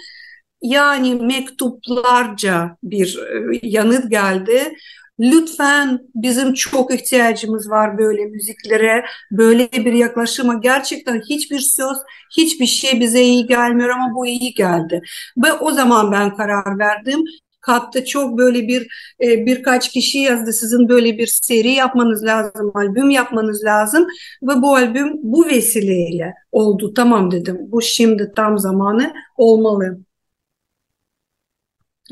yani 0.62 1.16
mektuplarca 1.16 2.78
bir 2.84 3.18
e, 3.18 3.60
yanıt 3.64 4.12
geldi. 4.12 4.74
Lütfen 5.20 6.00
bizim 6.16 6.54
çok 6.54 6.94
ihtiyacımız 6.94 7.70
var 7.70 7.98
böyle 7.98 8.26
müziklere, 8.26 9.06
böyle 9.32 9.72
bir 9.72 9.94
yaklaşıma. 9.94 10.54
Gerçekten 10.54 11.22
hiçbir 11.30 11.60
söz, 11.60 11.98
hiçbir 12.38 12.66
şey 12.66 13.00
bize 13.00 13.22
iyi 13.22 13.46
gelmiyor 13.48 13.90
ama 13.90 14.16
bu 14.16 14.28
iyi 14.28 14.54
geldi. 14.54 15.02
Ve 15.38 15.54
o 15.54 15.72
zaman 15.72 16.12
ben 16.12 16.36
karar 16.36 16.80
verdim. 16.80 17.24
Katta 17.62 18.06
çok 18.06 18.38
böyle 18.38 18.68
bir 18.68 18.88
e, 19.24 19.46
birkaç 19.46 19.90
kişi 19.92 20.20
yazdı. 20.20 20.54
Sizin 20.54 20.90
böyle 20.90 21.18
bir 21.18 21.28
seri 21.28 21.72
yapmanız 21.72 22.24
lazım, 22.24 22.72
albüm 22.76 23.10
yapmanız 23.10 23.64
lazım. 23.64 24.08
Ve 24.44 24.62
bu 24.62 24.76
albüm 24.76 25.14
bu 25.24 25.46
vesileyle 25.46 26.34
oldu. 26.52 26.94
Tamam 26.94 27.32
dedim. 27.32 27.58
Bu 27.62 27.82
şimdi 27.82 28.32
tam 28.36 28.58
zamanı 28.60 29.14
olmalı. 29.38 30.00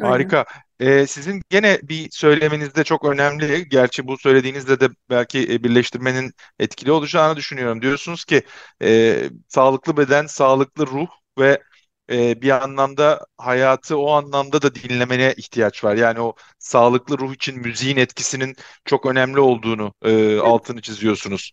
Harika. 0.02 0.46
Ee, 0.80 1.08
sizin 1.08 1.42
gene 1.50 1.80
bir 1.84 2.10
söylemenizde 2.12 2.84
çok 2.84 3.06
önemli. 3.06 3.70
Gerçi 3.70 4.08
bu 4.08 4.18
söylediğinizde 4.18 4.80
de 4.80 4.90
belki 5.10 5.54
e, 5.54 5.64
birleştirmenin 5.64 6.34
etkili 6.60 6.92
olacağını 6.92 7.36
düşünüyorum. 7.36 7.82
Diyorsunuz 7.82 8.26
ki 8.26 8.42
e, 8.82 9.24
sağlıklı 9.48 9.98
beden, 9.98 10.26
sağlıklı 10.26 10.88
ruh 10.88 11.08
ve 11.40 11.64
e, 12.12 12.42
bir 12.42 12.64
anlamda 12.64 13.26
hayatı 13.38 13.98
o 13.98 14.12
anlamda 14.12 14.62
da 14.62 14.76
dinlemene 14.76 15.34
ihtiyaç 15.38 15.84
var. 15.84 15.96
Yani 15.96 16.20
o 16.22 16.36
sağlıklı 16.60 17.18
ruh 17.18 17.34
için 17.34 17.60
müziğin 17.60 17.98
etkisinin 17.98 18.56
çok 18.86 19.06
önemli 19.06 19.40
olduğunu 19.40 19.94
e, 20.04 20.38
altını 20.40 20.82
çiziyorsunuz. 20.82 21.52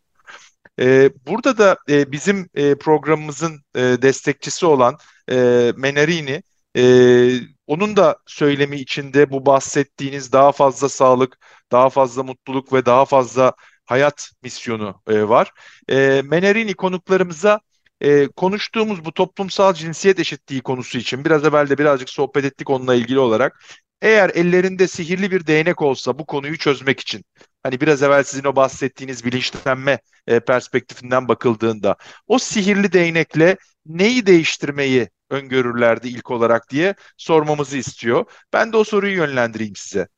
E, 0.81 1.11
burada 1.27 1.59
da 1.59 1.77
e, 1.89 2.13
bizim 2.13 2.49
e, 2.55 2.75
programımızın 2.79 3.61
e, 3.77 3.81
destekçisi 3.81 4.67
olan 4.67 4.99
e, 5.31 5.73
Menarini 5.77 6.43
ee, 6.77 7.54
onun 7.67 7.97
da 7.97 8.17
söylemi 8.27 8.77
içinde 8.77 9.31
bu 9.31 9.47
bahsettiğiniz 9.47 10.33
daha 10.33 10.53
fazla 10.53 10.89
sağlık, 10.89 11.39
daha 11.73 11.91
fazla 11.91 12.23
mutluluk 12.23 12.73
ve 12.73 12.87
daha 12.87 13.05
fazla 13.05 13.53
hayat 13.85 14.31
misyonu 14.43 15.03
e, 15.09 15.29
var. 15.29 15.53
E, 15.89 16.23
Menerini 16.25 16.75
konuklarımıza 16.75 17.61
e, 18.01 18.27
konuştuğumuz 18.27 19.05
bu 19.05 19.13
toplumsal 19.13 19.75
cinsiyet 19.75 20.21
eşitliği 20.21 20.61
konusu 20.61 20.99
için 20.99 21.25
biraz 21.25 21.45
evvel 21.45 21.69
de 21.69 21.79
birazcık 21.79 22.11
sohbet 22.11 22.45
ettik 22.45 22.71
onunla 22.71 22.95
ilgili 22.95 23.19
olarak. 23.19 23.65
Eğer 24.03 24.31
ellerinde 24.35 24.89
sihirli 24.89 25.31
bir 25.31 25.47
değnek 25.47 25.83
olsa 25.83 26.19
bu 26.19 26.27
konuyu 26.27 26.59
çözmek 26.59 27.01
için, 27.01 27.25
hani 27.63 27.81
biraz 27.81 28.03
evvel 28.03 28.23
sizin 28.25 28.45
o 28.45 28.57
bahsettiğiniz 28.57 29.25
bilinçlenme 29.25 29.99
e, 30.27 30.41
perspektifinden 30.41 31.29
bakıldığında, 31.29 31.97
o 32.27 32.39
sihirli 32.39 32.93
değnekle 32.93 33.57
neyi 33.87 34.27
değiştirmeyi 34.27 35.09
öngörürlerdi 35.31 36.09
ilk 36.09 36.31
olarak 36.31 36.71
diye 36.71 36.95
sormamızı 37.17 37.77
istiyor. 37.77 38.25
Ben 38.53 38.73
de 38.73 38.77
o 38.77 38.85
soruyu 38.85 39.17
yönlendireyim 39.17 39.77
size. 39.77 40.09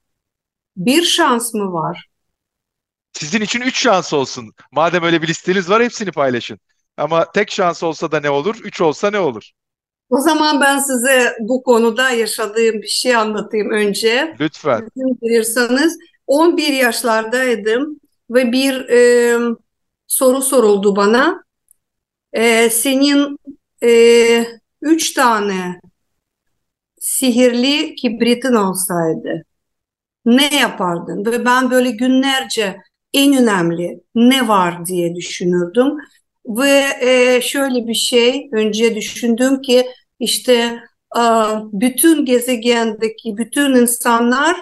Bir 0.77 1.03
şans 1.03 1.55
mı 1.55 1.73
var? 1.73 2.09
Sizin 3.13 3.41
için 3.41 3.61
üç 3.61 3.79
şans 3.83 4.13
olsun. 4.13 4.53
Madem 4.73 5.03
öyle 5.03 5.23
bir 5.23 5.29
listeniz 5.29 5.71
var 5.71 5.83
hepsini 5.83 6.13
paylaşın. 6.13 6.59
Ama 6.97 7.33
tek 7.33 7.51
şans 7.51 7.83
olsa 7.83 8.13
da 8.13 8.21
ne 8.21 8.31
olur? 8.31 8.57
Üç 8.65 8.81
olsa 8.81 9.11
ne 9.11 9.19
olur? 9.19 9.51
O 10.11 10.21
zaman 10.21 10.61
ben 10.61 10.79
size 10.79 11.37
bu 11.41 11.63
konuda 11.63 12.11
yaşadığım 12.11 12.83
bir 12.83 12.89
şey 12.89 13.17
anlatayım 13.17 13.71
önce. 13.71 14.37
Lütfen. 14.41 14.89
Bilirseniz 14.97 15.99
11 16.27 16.73
yaşlardaydım 16.73 18.01
ve 18.31 18.53
bir 18.53 18.89
e, 18.89 19.39
soru 20.07 20.43
soruldu 20.43 20.97
bana. 20.97 21.45
E, 22.33 22.71
senin 22.71 23.39
e, 23.83 24.47
üç 24.83 25.15
tane 25.15 25.81
sihirli 27.01 27.95
kibritin 27.95 28.55
olsaydı 28.55 29.45
ne 30.25 30.57
yapardın? 30.57 31.27
Ve 31.27 31.45
ben 31.45 31.71
böyle 31.71 31.91
günlerce 31.91 32.77
en 33.15 33.37
önemli 33.37 34.01
ne 34.15 34.49
var 34.49 34.87
diye 34.87 35.15
düşünürdüm. 35.15 35.97
Ve 36.47 36.87
e, 37.01 37.41
şöyle 37.43 37.87
bir 37.87 37.95
şey 37.95 38.49
önce 38.53 38.95
düşündüm 38.95 39.63
ki 39.63 39.87
işte 40.21 40.81
bütün 41.73 42.25
gezegendeki 42.25 43.37
bütün 43.37 43.75
insanlar 43.75 44.57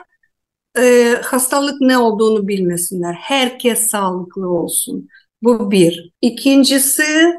e, 0.79 1.15
hastalık 1.25 1.81
ne 1.81 1.99
olduğunu 1.99 2.49
bilmesinler. 2.49 3.15
Herkes 3.15 3.89
sağlıklı 3.91 4.49
olsun. 4.49 5.09
Bu 5.43 5.71
bir. 5.71 6.13
İkincisi 6.21 7.35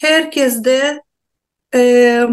herkes 0.00 0.64
de 0.64 1.02
e, 1.74 2.26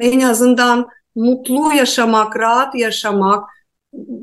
en 0.00 0.20
azından 0.20 0.88
mutlu 1.14 1.72
yaşamak, 1.74 2.38
rahat 2.38 2.74
yaşamak, 2.74 3.50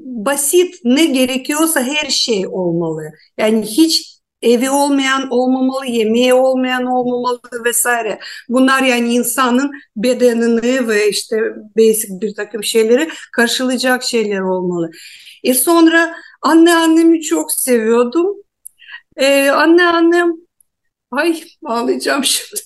basit 0.06 0.76
ne 0.84 1.06
gerekiyorsa 1.06 1.82
her 1.82 2.10
şey 2.10 2.48
olmalı. 2.48 3.12
Yani 3.38 3.66
hiç 3.66 4.18
evi 4.42 4.70
olmayan 4.70 5.30
olmamalı, 5.32 5.86
yemeği 5.86 6.34
olmayan 6.34 6.86
olmamalı 6.86 7.40
vesaire. 7.66 8.20
Bunlar 8.50 8.84
yani 8.84 9.14
insanın 9.14 9.72
bedenini 9.96 10.88
ve 10.88 11.10
işte 11.10 11.38
basic 11.78 12.22
bir 12.22 12.36
takım 12.36 12.64
şeyleri 12.64 13.10
karşılayacak 13.32 14.04
şeyler 14.04 14.40
olmalı. 14.40 14.92
E 15.44 15.54
sonra 15.54 16.16
anne 16.42 16.76
annemi 16.76 17.22
çok 17.22 17.52
seviyordum. 17.52 18.38
Ee, 19.18 19.50
anne 19.50 19.88
annem 19.88 20.34
ay 21.12 21.44
ağlayacağım 21.66 22.24
şimdi. 22.24 22.62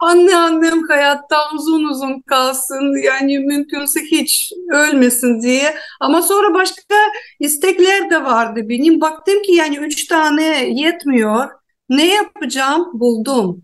Anne 0.00 0.36
annem 0.36 0.88
hayatta 0.88 1.36
uzun 1.54 1.84
uzun 1.84 2.20
kalsın 2.20 3.04
yani 3.04 3.38
mümkünse 3.38 4.00
hiç 4.00 4.52
ölmesin 4.70 5.42
diye. 5.42 5.74
Ama 6.00 6.22
sonra 6.22 6.54
başka 6.54 6.94
istekler 7.40 8.10
de 8.10 8.24
vardı 8.24 8.60
benim. 8.68 9.00
Baktım 9.00 9.42
ki 9.42 9.52
yani 9.52 9.76
üç 9.76 10.06
tane 10.06 10.70
yetmiyor. 10.70 11.48
Ne 11.88 12.14
yapacağım? 12.14 12.90
Buldum. 12.94 13.62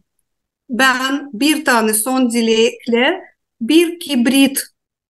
Ben 0.71 1.31
bir 1.33 1.64
tane 1.64 1.94
son 1.94 2.31
dilekle 2.31 3.21
bir 3.61 4.01
kibrit 4.01 4.61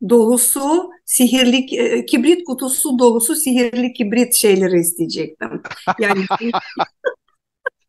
dolusu 0.08 0.90
sihirli 1.04 1.76
e, 1.76 2.06
kibrit 2.06 2.44
kutusu 2.44 2.98
dolusu 2.98 3.34
sihirli 3.36 3.92
kibrit 3.92 4.34
şeyleri 4.34 4.80
isteyecektim. 4.80 5.62
Yani 5.98 6.24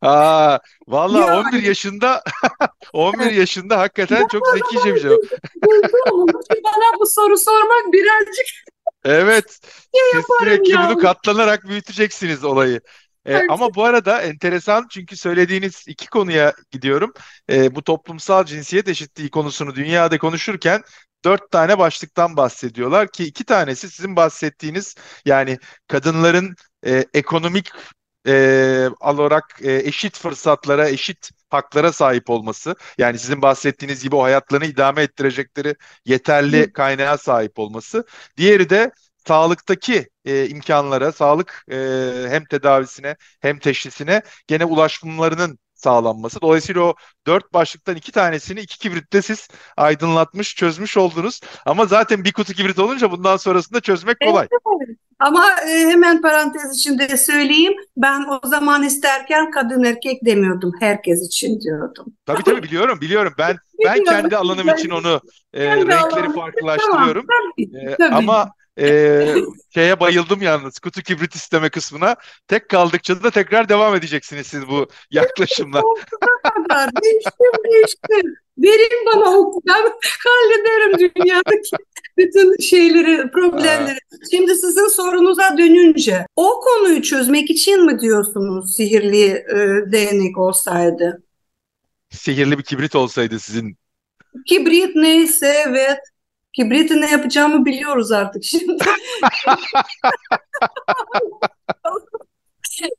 Aa, 0.01 0.57
vallahi 0.87 1.27
ya. 1.27 1.39
11 1.39 1.63
yaşında 1.63 2.23
11 2.93 3.31
yaşında 3.31 3.79
hakikaten 3.79 4.27
çok 4.27 4.47
zekice 4.47 4.95
bir 4.95 4.99
cevap. 5.01 5.19
Bana 6.63 6.99
bu 6.99 7.05
soru 7.05 7.37
sormak 7.37 7.93
birazcık 7.93 8.45
Evet. 9.05 9.59
Siz 10.13 10.25
sürekli 10.39 10.71
ya. 10.71 10.89
bunu 10.89 10.97
katlanarak 10.97 11.67
büyüteceksiniz 11.67 12.43
olayı. 12.43 12.81
Ee, 13.25 13.41
ama 13.49 13.75
bu 13.75 13.83
arada 13.83 14.21
enteresan 14.21 14.87
çünkü 14.89 15.17
söylediğiniz 15.17 15.83
iki 15.87 16.07
konuya 16.07 16.53
gidiyorum. 16.71 17.13
Ee, 17.49 17.75
bu 17.75 17.83
toplumsal 17.83 18.45
cinsiyet 18.45 18.87
eşitliği 18.87 19.29
konusunu 19.29 19.75
dünyada 19.75 20.17
konuşurken 20.17 20.81
dört 21.25 21.51
tane 21.51 21.77
başlıktan 21.79 22.37
bahsediyorlar 22.37 23.07
ki 23.11 23.23
iki 23.23 23.43
tanesi 23.43 23.89
sizin 23.89 24.15
bahsettiğiniz 24.15 24.95
yani 25.25 25.57
kadınların 25.87 26.55
e, 26.85 27.05
ekonomik 27.13 27.71
e, 28.29 28.89
olarak 28.99 29.59
e, 29.61 29.75
eşit 29.75 30.17
fırsatlara, 30.17 30.89
eşit 30.89 31.29
haklara 31.49 31.91
sahip 31.93 32.29
olması. 32.29 32.75
Yani 32.97 33.19
sizin 33.19 33.41
bahsettiğiniz 33.41 34.03
gibi 34.03 34.15
o 34.15 34.23
hayatlarını 34.23 34.65
idame 34.65 35.01
ettirecekleri 35.01 35.75
yeterli 36.05 36.73
kaynağa 36.73 37.17
sahip 37.17 37.59
olması. 37.59 38.05
Diğeri 38.37 38.69
de 38.69 38.91
sağlıktaki 39.27 40.09
e, 40.25 40.49
imkanlara, 40.49 41.11
sağlık 41.11 41.65
e, 41.71 41.75
hem 42.29 42.45
tedavisine 42.45 43.15
hem 43.39 43.59
teşhisine 43.59 44.21
gene 44.47 44.65
ulaşımlarının 44.65 45.59
sağlanması. 45.75 46.41
Dolayısıyla 46.41 46.81
o 46.81 46.95
dört 47.27 47.53
başlıktan 47.53 47.95
iki 47.95 48.11
tanesini 48.11 48.59
iki 48.59 48.79
kibritte 48.79 49.21
siz 49.21 49.47
aydınlatmış, 49.77 50.55
çözmüş 50.55 50.97
oldunuz. 50.97 51.39
Ama 51.65 51.85
zaten 51.85 52.23
bir 52.23 52.33
kutu 52.33 52.53
kibrit 52.53 52.79
olunca 52.79 53.11
bundan 53.11 53.37
sonrasında 53.37 53.81
çözmek 53.81 54.19
kolay. 54.19 54.47
Evet, 54.51 54.97
ama 55.19 55.45
e, 55.69 55.79
hemen 55.79 56.21
parantez 56.21 56.77
içinde 56.77 57.17
söyleyeyim. 57.17 57.73
Ben 57.97 58.25
o 58.29 58.47
zaman 58.47 58.83
isterken 58.83 59.51
kadın 59.51 59.83
erkek 59.83 60.25
demiyordum. 60.25 60.71
Herkes 60.79 61.27
için 61.27 61.61
diyordum. 61.61 62.05
Tabii 62.25 62.43
tabii 62.43 62.63
biliyorum 62.63 63.01
biliyorum. 63.01 63.33
Ben 63.37 63.57
ben 63.85 64.03
kendi 64.03 64.37
alanım 64.37 64.69
için 64.69 64.89
onu 64.89 65.21
e, 65.53 65.65
renkleri 65.65 66.33
farklılaştırıyorum. 66.33 67.25
Tamam, 67.27 67.53
tabii, 67.57 67.91
e, 67.91 67.95
tabii. 67.95 68.15
Ama 68.15 68.51
Ee, 68.79 69.35
şeye 69.73 69.99
bayıldım 69.99 70.41
yalnız. 70.41 70.79
Kutu 70.79 71.01
kibrit 71.01 71.35
isteme 71.35 71.69
kısmına. 71.69 72.15
Tek 72.47 72.69
kaldıkça 72.69 73.23
da 73.23 73.31
tekrar 73.31 73.69
devam 73.69 73.95
edeceksiniz 73.95 74.47
siz 74.47 74.67
bu 74.67 74.87
yaklaşımla. 75.11 75.81
kadar 76.43 76.89
değiştim 77.03 77.63
değiştim. 77.73 78.35
Verin 78.57 79.05
bana 79.05 79.37
oku. 79.37 79.61
Ben 79.67 79.81
hallederim 80.25 81.11
dünyadaki 81.15 81.75
bütün 82.17 82.57
şeyleri, 82.57 83.31
problemleri. 83.31 83.99
Şimdi 84.31 84.55
sizin 84.55 84.87
sorunuza 84.87 85.57
dönünce 85.57 86.25
o 86.35 86.59
konuyu 86.59 87.01
çözmek 87.01 87.49
için 87.49 87.85
mi 87.85 87.99
diyorsunuz 87.99 88.75
sihirli 88.75 89.25
e, 89.25 89.91
değnek 89.91 90.37
olsaydı? 90.37 91.23
Sihirli 92.09 92.57
bir 92.57 92.63
kibrit 92.63 92.95
olsaydı 92.95 93.39
sizin. 93.39 93.77
Kibrit 94.45 94.95
neyse 94.95 95.63
evet. 95.67 95.99
Kibritin 96.53 97.01
ne 97.01 97.11
yapacağımı 97.11 97.65
biliyoruz 97.65 98.11
artık 98.11 98.43
şimdi. 98.43 98.83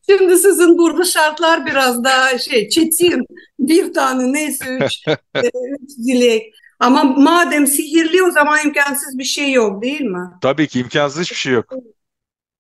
Şimdi 0.09 0.37
sizin 0.37 0.79
burada 0.79 1.05
şartlar 1.05 1.67
biraz 1.67 2.05
daha 2.05 2.39
şey 2.39 2.69
çetin. 2.69 3.27
Bir 3.59 3.93
tane 3.93 4.33
neyse 4.33 4.79
üç, 4.81 5.09
e, 5.35 5.51
üç 5.81 5.99
dilek. 6.07 6.55
Ama 6.81 7.05
madem 7.05 7.67
sihirli 7.67 8.23
o 8.23 8.31
zaman 8.31 8.59
imkansız 8.67 9.19
bir 9.19 9.25
şey 9.25 9.53
yok 9.53 9.83
değil 9.83 10.01
mi? 10.01 10.31
Tabii 10.43 10.69
ki 10.69 10.81
imkansız 10.81 11.23
hiçbir 11.23 11.37
şey 11.37 11.53
yok. 11.53 11.73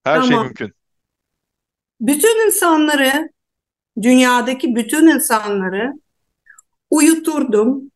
Her 0.05 0.21
şey 0.21 0.31
Tamam. 0.31 0.45
mümkün. 0.45 0.73
Bütün 2.01 2.47
insanları, 2.47 3.31
dünyadaki 4.03 4.75
bütün 4.75 5.07
insanları 5.07 5.93
uyuturdum 6.91 7.91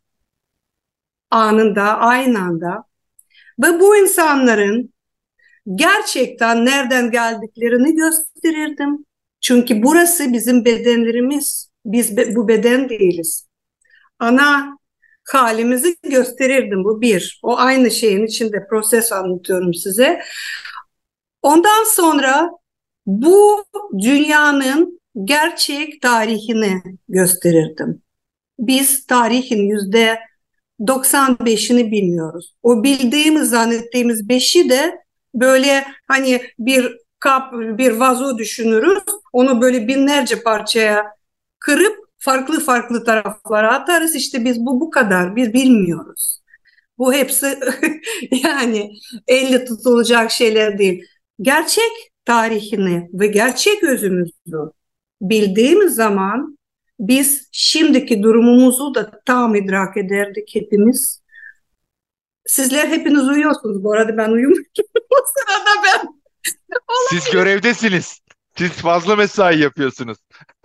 anında, 1.34 1.82
aynı 1.98 2.38
anda. 2.38 2.84
Ve 3.62 3.80
bu 3.80 3.96
insanların 3.96 4.92
gerçekten 5.74 6.66
nereden 6.66 7.10
geldiklerini 7.10 7.94
gösterirdim. 7.94 9.06
Çünkü 9.40 9.82
burası 9.82 10.32
bizim 10.32 10.64
bedenlerimiz. 10.64 11.70
Biz 11.84 12.16
be- 12.16 12.36
bu 12.36 12.48
beden 12.48 12.88
değiliz. 12.88 13.46
Ana 14.18 14.78
halimizi 15.24 15.96
gösterirdim 16.02 16.84
bu 16.84 17.00
bir. 17.00 17.40
O 17.42 17.58
aynı 17.58 17.90
şeyin 17.90 18.26
içinde 18.26 18.66
proses 18.70 19.12
anlatıyorum 19.12 19.74
size. 19.74 20.20
Ondan 21.42 21.84
sonra 21.84 22.50
bu 23.06 23.64
dünyanın 24.02 25.00
gerçek 25.24 26.02
tarihini 26.02 26.82
gösterirdim. 27.08 28.02
Biz 28.58 29.06
tarihin 29.06 29.68
yüzde 29.68 30.18
95'ini 30.80 31.90
bilmiyoruz. 31.90 32.54
O 32.62 32.82
bildiğimiz, 32.82 33.50
zannettiğimiz 33.50 34.28
beşi 34.28 34.68
de 34.68 34.98
böyle 35.34 35.84
hani 36.08 36.42
bir 36.58 36.96
kap, 37.18 37.52
bir 37.52 37.90
vazo 37.90 38.38
düşünürüz. 38.38 39.02
Onu 39.32 39.60
böyle 39.60 39.88
binlerce 39.88 40.42
parçaya 40.42 41.04
kırıp 41.58 41.96
farklı 42.18 42.60
farklı 42.60 43.04
taraflara 43.04 43.74
atarız. 43.74 44.14
İşte 44.14 44.44
biz 44.44 44.60
bu 44.60 44.80
bu 44.80 44.90
kadar. 44.90 45.36
Biz 45.36 45.52
bilmiyoruz. 45.52 46.40
Bu 46.98 47.12
hepsi 47.12 47.58
yani 48.30 48.92
elle 49.26 49.64
tutulacak 49.64 50.30
şeyler 50.30 50.78
değil. 50.78 51.04
Gerçek 51.40 51.92
tarihini 52.24 53.08
ve 53.12 53.26
gerçek 53.26 53.82
özümüzü 53.82 54.32
bildiğimiz 55.22 55.94
zaman 55.94 56.58
biz 56.98 57.48
şimdiki 57.52 58.22
durumumuzu 58.22 58.94
da 58.94 59.20
tam 59.26 59.54
idrak 59.54 59.96
ederdik 59.96 60.50
hepimiz. 60.54 61.22
Sizler 62.46 62.88
hepiniz 62.88 63.28
uyuyorsunuz. 63.28 63.84
Bu 63.84 63.92
arada 63.92 64.16
ben 64.16 64.28
uyumuyorum. 64.28 64.64
o 65.10 65.16
sırada 65.34 65.82
ben 65.84 66.08
Siz 67.10 67.30
görevdesiniz. 67.30 68.20
Siz 68.58 68.70
fazla 68.70 69.16
mesai 69.16 69.60
yapıyorsunuz. 69.60 70.18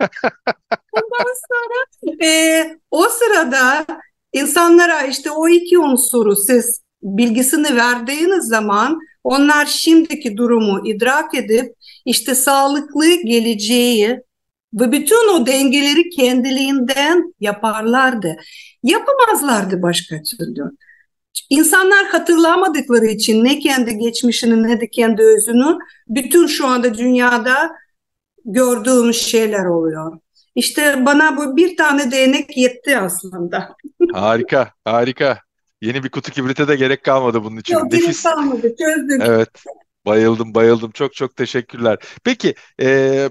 ondan 0.92 1.34
sonra 1.48 2.06
e, 2.24 2.78
o 2.90 3.08
sırada 3.08 3.86
insanlara 4.32 5.02
işte 5.02 5.30
o 5.30 5.48
iki 5.48 5.78
unsuru 5.78 6.36
siz 6.36 6.82
bilgisini 7.02 7.76
verdiğiniz 7.76 8.44
zaman 8.44 9.00
onlar 9.24 9.66
şimdiki 9.66 10.36
durumu 10.36 10.88
idrak 10.88 11.34
edip 11.34 11.74
işte 12.04 12.34
sağlıklı 12.34 13.14
geleceği 13.14 14.20
ve 14.74 14.92
bütün 14.92 15.34
o 15.34 15.46
dengeleri 15.46 16.08
kendiliğinden 16.10 17.34
yaparlardı. 17.40 18.36
Yapamazlardı 18.82 19.82
başka 19.82 20.16
türlü. 20.22 20.62
İnsanlar 21.50 22.06
hatırlamadıkları 22.06 23.06
için 23.06 23.44
ne 23.44 23.58
kendi 23.58 23.98
geçmişini 23.98 24.62
ne 24.62 24.80
de 24.80 24.90
kendi 24.90 25.22
özünü 25.22 25.78
bütün 26.08 26.46
şu 26.46 26.66
anda 26.66 26.94
dünyada 26.94 27.70
gördüğümüz 28.44 29.22
şeyler 29.22 29.64
oluyor. 29.64 30.18
İşte 30.54 31.06
bana 31.06 31.36
bu 31.36 31.56
bir 31.56 31.76
tane 31.76 32.10
değnek 32.10 32.56
yetti 32.56 32.98
aslında. 32.98 33.76
Harika, 34.12 34.72
harika. 34.84 35.38
Yeni 35.82 36.04
bir 36.04 36.08
kutu 36.08 36.32
kibrite 36.32 36.68
de 36.68 36.76
gerek 36.76 37.04
kalmadı 37.04 37.44
bunun 37.44 37.56
için. 37.56 37.74
Yok 37.74 37.90
gerek 37.90 38.22
kalmadı 38.22 38.62
çözdük. 38.62 39.22
Evet. 39.24 39.48
Bayıldım, 40.06 40.54
bayıldım. 40.54 40.90
Çok 40.90 41.14
çok 41.14 41.36
teşekkürler. 41.36 41.98
Peki, 42.24 42.54
e, 42.82 42.86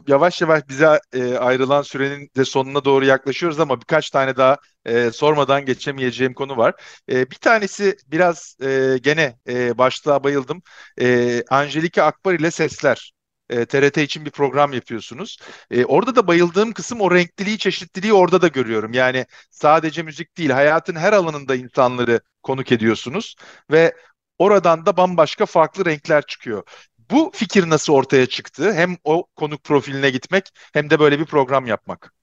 yavaş 0.08 0.42
yavaş 0.42 0.68
bize 0.70 1.00
e, 1.14 1.36
ayrılan 1.38 1.82
sürenin 1.82 2.30
de 2.38 2.46
sonuna 2.46 2.86
doğru 2.86 3.06
yaklaşıyoruz 3.06 3.60
ama 3.60 3.82
birkaç 3.82 4.10
tane 4.10 4.38
daha 4.38 4.58
e, 4.86 5.12
sormadan 5.12 5.66
geçemeyeceğim 5.66 6.34
konu 6.34 6.58
var. 6.58 6.74
E, 7.12 7.32
bir 7.32 7.36
tanesi 7.36 7.96
biraz 8.08 8.58
e, 8.62 8.98
gene 9.02 9.40
e, 9.48 9.78
başlığa 9.78 10.24
bayıldım. 10.24 10.62
E, 11.02 11.44
Angelika 11.50 12.04
Akbar 12.04 12.34
ile 12.34 12.52
Sesler. 12.52 13.12
E, 13.50 13.66
TRT 13.66 14.04
için 14.04 14.26
bir 14.26 14.32
program 14.32 14.74
yapıyorsunuz. 14.74 15.38
E, 15.72 15.86
orada 15.86 16.16
da 16.16 16.28
bayıldığım 16.28 16.74
kısım 16.74 17.02
o 17.02 17.12
renkliliği, 17.16 17.58
çeşitliliği 17.58 18.14
orada 18.14 18.42
da 18.42 18.48
görüyorum. 18.48 18.94
Yani 18.94 19.26
sadece 19.52 20.04
müzik 20.04 20.38
değil, 20.38 20.50
hayatın 20.50 20.96
her 20.96 21.14
alanında 21.14 21.56
insanları 21.56 22.22
konuk 22.44 22.72
ediyorsunuz 22.72 23.36
ve 23.72 23.94
oradan 24.40 24.86
da 24.86 24.98
bambaşka 24.98 25.46
farklı 25.46 25.86
renkler 25.86 26.26
çıkıyor. 26.26 26.64
Bu 27.12 27.32
fikir 27.34 27.70
nasıl 27.70 27.94
ortaya 27.94 28.26
çıktı? 28.26 28.74
Hem 28.74 28.98
o 29.04 29.26
konuk 29.36 29.64
profiline 29.64 30.10
gitmek 30.10 30.50
hem 30.74 30.90
de 30.90 31.00
böyle 31.00 31.20
bir 31.20 31.26
program 31.26 31.66
yapmak. 31.66 32.14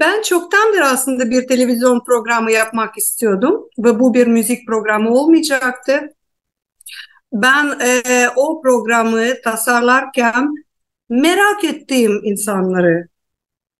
Ben 0.00 0.22
çoktandır 0.22 0.80
aslında 0.80 1.30
bir 1.30 1.48
televizyon 1.48 2.04
programı 2.04 2.52
yapmak 2.52 2.98
istiyordum 2.98 3.68
ve 3.78 4.00
bu 4.00 4.14
bir 4.14 4.26
müzik 4.26 4.66
programı 4.66 5.10
olmayacaktı. 5.10 6.00
Ben 7.32 7.78
e, 7.80 8.28
o 8.36 8.62
programı 8.62 9.42
tasarlarken 9.44 10.54
merak 11.08 11.64
ettiğim 11.64 12.20
insanları 12.24 13.08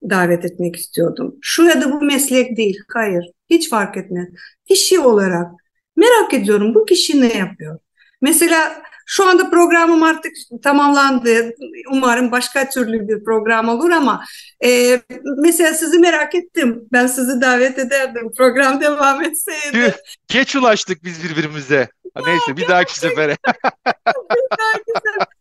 davet 0.03 0.45
etmek 0.45 0.77
istiyordum. 0.77 1.37
Şu 1.41 1.63
ya 1.65 1.81
da 1.81 1.93
bu 1.93 2.01
meslek 2.01 2.57
değil, 2.57 2.79
hayır, 2.95 3.25
hiç 3.51 3.71
fark 3.71 3.97
etmez. 3.97 4.29
Kişi 4.69 5.01
olarak 5.01 5.51
merak 5.99 6.35
ediyorum 6.35 6.75
bu 6.75 6.85
kişi 6.85 7.21
ne 7.21 7.37
yapıyor? 7.39 7.79
Mesela 8.21 8.83
şu 9.07 9.29
anda 9.29 9.51
programım 9.51 10.03
artık 10.03 10.33
tamamlandı. 10.63 11.55
Umarım 11.93 12.33
başka 12.33 12.69
türlü 12.69 13.09
bir 13.09 13.25
program 13.25 13.69
olur 13.69 13.91
ama 13.91 14.25
e, 14.65 15.01
mesela 15.39 15.75
sizi 15.75 15.99
merak 15.99 16.35
ettim. 16.35 16.83
Ben 16.93 17.07
sizi 17.07 17.41
davet 17.41 17.79
ederdim. 17.79 18.31
Program 18.37 18.81
devam 18.81 19.25
etseydi. 19.25 19.73
Tüh, 19.73 19.93
geç 20.29 20.57
ulaştık 20.57 21.05
biz 21.05 21.25
birbirimize. 21.25 21.89
Ha, 22.15 22.21
Neyse 22.27 22.57
bir 22.57 22.69
dahaki 22.69 22.99
sefere. 22.99 23.37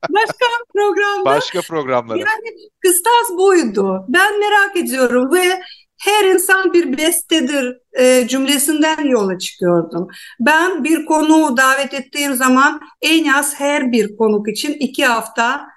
Başka 0.09 0.45
programda 0.73 1.25
Başka 1.25 1.61
programlara. 1.61 2.17
yani 2.19 2.55
kıstas 2.81 3.37
buydu. 3.37 4.05
Ben 4.09 4.39
merak 4.39 4.75
ediyorum 4.77 5.33
ve 5.33 5.61
her 5.99 6.25
insan 6.25 6.73
bir 6.73 6.97
bestedir 6.97 7.77
e, 7.99 8.27
cümlesinden 8.27 9.05
yola 9.05 9.38
çıkıyordum. 9.38 10.07
Ben 10.39 10.83
bir 10.83 11.05
konuğu 11.05 11.57
davet 11.57 11.93
ettiğim 11.93 12.36
zaman 12.36 12.81
en 13.01 13.27
az 13.27 13.60
her 13.60 13.91
bir 13.91 14.17
konuk 14.17 14.49
için 14.49 14.73
iki 14.73 15.05
hafta 15.05 15.67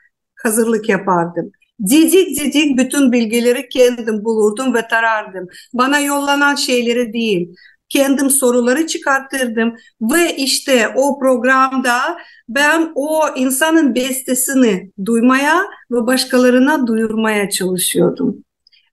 hazırlık 0.42 0.88
yapardım. 0.88 1.50
Cicik 1.85 2.38
cicik 2.38 2.78
bütün 2.78 3.12
bilgileri 3.12 3.68
kendim 3.68 4.24
bulurdum 4.24 4.74
ve 4.74 4.88
tarardım. 4.88 5.48
Bana 5.74 6.00
yollanan 6.00 6.54
şeyleri 6.54 7.12
değil, 7.12 7.54
kendim 7.88 8.31
soruları 8.31 8.87
çıkartırdım 8.87 9.75
ve 10.00 10.37
işte 10.37 10.88
o 10.96 11.18
programda 11.18 12.18
ben 12.48 12.92
o 12.94 13.23
insanın 13.37 13.94
bestesini 13.94 14.90
duymaya 15.04 15.62
ve 15.90 16.06
başkalarına 16.06 16.87
duyurmaya 16.87 17.50
çalışıyordum. 17.50 18.44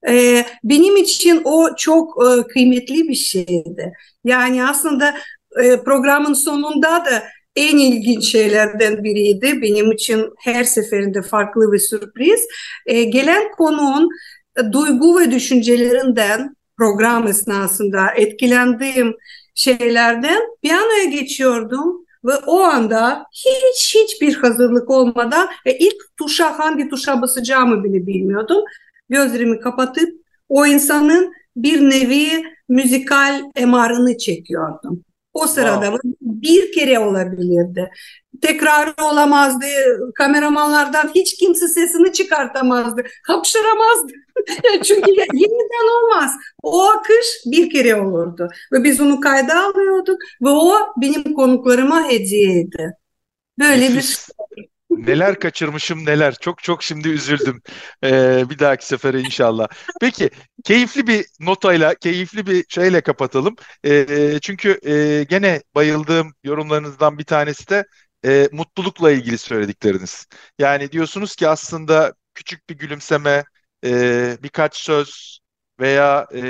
Ee, 0.10 0.46
benim 0.64 0.98
için 0.98 1.42
o 1.46 1.76
çok 1.78 2.24
e, 2.26 2.48
kıymetli 2.48 3.08
bir 3.08 3.16
şeydi. 3.16 3.94
Yani 4.24 4.66
aslında 4.66 5.16
e, 5.64 5.84
programın 5.84 6.34
sonunda 6.34 7.06
da 7.06 7.24
en 7.56 7.78
ilginç 7.78 8.32
şeylerden 8.32 9.04
biriydi. 9.04 9.62
Benim 9.62 9.92
için 9.92 10.30
her 10.40 10.64
seferinde 10.64 11.22
farklı 11.22 11.72
bir 11.72 11.80
sürpriz. 11.80 12.40
E, 12.86 13.04
gelen 13.04 13.52
konuğun 13.52 14.10
e, 14.58 14.72
duygu 14.72 15.20
ve 15.20 15.32
düşüncelerinden 15.32 16.56
program 16.78 17.28
esnasında 17.28 18.12
etkilendiğim 18.16 19.16
şeylerden 19.56 20.42
piyanoya 20.62 21.04
geçiyordum 21.04 22.06
ve 22.26 22.36
o 22.48 22.60
anda 22.60 23.26
hiç 23.32 23.96
hiçbir 23.96 24.36
hazırlık 24.36 24.90
olmadan 24.90 25.50
ve 25.66 25.78
ilk 25.78 25.96
tuşa 26.20 26.60
hangi 26.60 26.90
tuşa 26.90 27.22
basacağımı 27.22 27.84
bile 27.84 28.08
bilmiyordum. 28.08 28.64
Gözlerimi 29.10 29.60
kapatıp 29.60 30.10
o 30.50 30.66
insanın 30.66 31.34
bir 31.56 31.90
nevi 31.90 32.44
müzikal 32.70 33.42
emarını 33.56 34.18
çekiyordum. 34.18 35.04
O 35.34 35.48
sırada 35.48 35.86
wow. 35.86 36.10
bir 36.22 36.72
kere 36.72 37.00
olabilirdi. 37.00 37.92
Tekrar 38.42 38.94
olamazdı. 39.02 39.66
Kameramanlardan 40.16 41.12
hiç 41.16 41.36
kimse 41.38 41.68
sesini 41.68 42.14
çıkartamazdı. 42.14 43.04
Hapşıramazdı. 43.28 44.14
Çünkü 44.84 45.12
yeniden 45.34 45.98
olmaz. 45.98 46.32
O 46.64 46.84
akış 46.84 47.26
bir 47.46 47.70
kere 47.70 47.96
olurdu. 47.96 48.50
Ve 48.74 48.84
biz 48.84 49.02
onu 49.02 49.20
kayda 49.20 49.64
alıyorduk 49.64 50.18
ve 50.42 50.50
o 50.50 50.78
benim 51.02 51.34
konuklarıma 51.34 52.10
hediyeydi. 52.10 52.94
Böyle 53.60 53.90
bir 53.90 54.18
Neler 54.98 55.40
kaçırmışım 55.40 56.06
neler. 56.06 56.36
Çok 56.42 56.64
çok 56.64 56.84
şimdi 56.84 57.10
üzüldüm. 57.10 57.62
Ee, 58.04 58.44
bir 58.50 58.60
dahaki 58.60 58.86
sefere 58.86 59.20
inşallah. 59.22 59.68
Peki 60.02 60.30
keyifli 60.64 61.08
bir 61.08 61.26
notayla, 61.40 61.96
keyifli 61.96 62.48
bir 62.48 62.66
şeyle 62.70 63.02
kapatalım. 63.02 63.56
Ee, 63.86 64.40
çünkü 64.42 64.80
e, 64.90 65.24
gene 65.24 65.62
bayıldığım 65.76 66.34
yorumlarınızdan 66.44 67.18
bir 67.18 67.24
tanesi 67.24 67.70
de 67.70 67.86
e, 68.26 68.50
mutlulukla 68.52 69.12
ilgili 69.12 69.38
söyledikleriniz. 69.38 70.28
Yani 70.60 70.92
diyorsunuz 70.92 71.36
ki 71.36 71.48
aslında 71.48 72.14
küçük 72.34 72.70
bir 72.70 72.78
gülümseme, 72.78 73.44
e, 73.86 74.38
birkaç 74.44 74.78
söz 74.78 75.40
veya 75.80 76.28
e, 76.34 76.42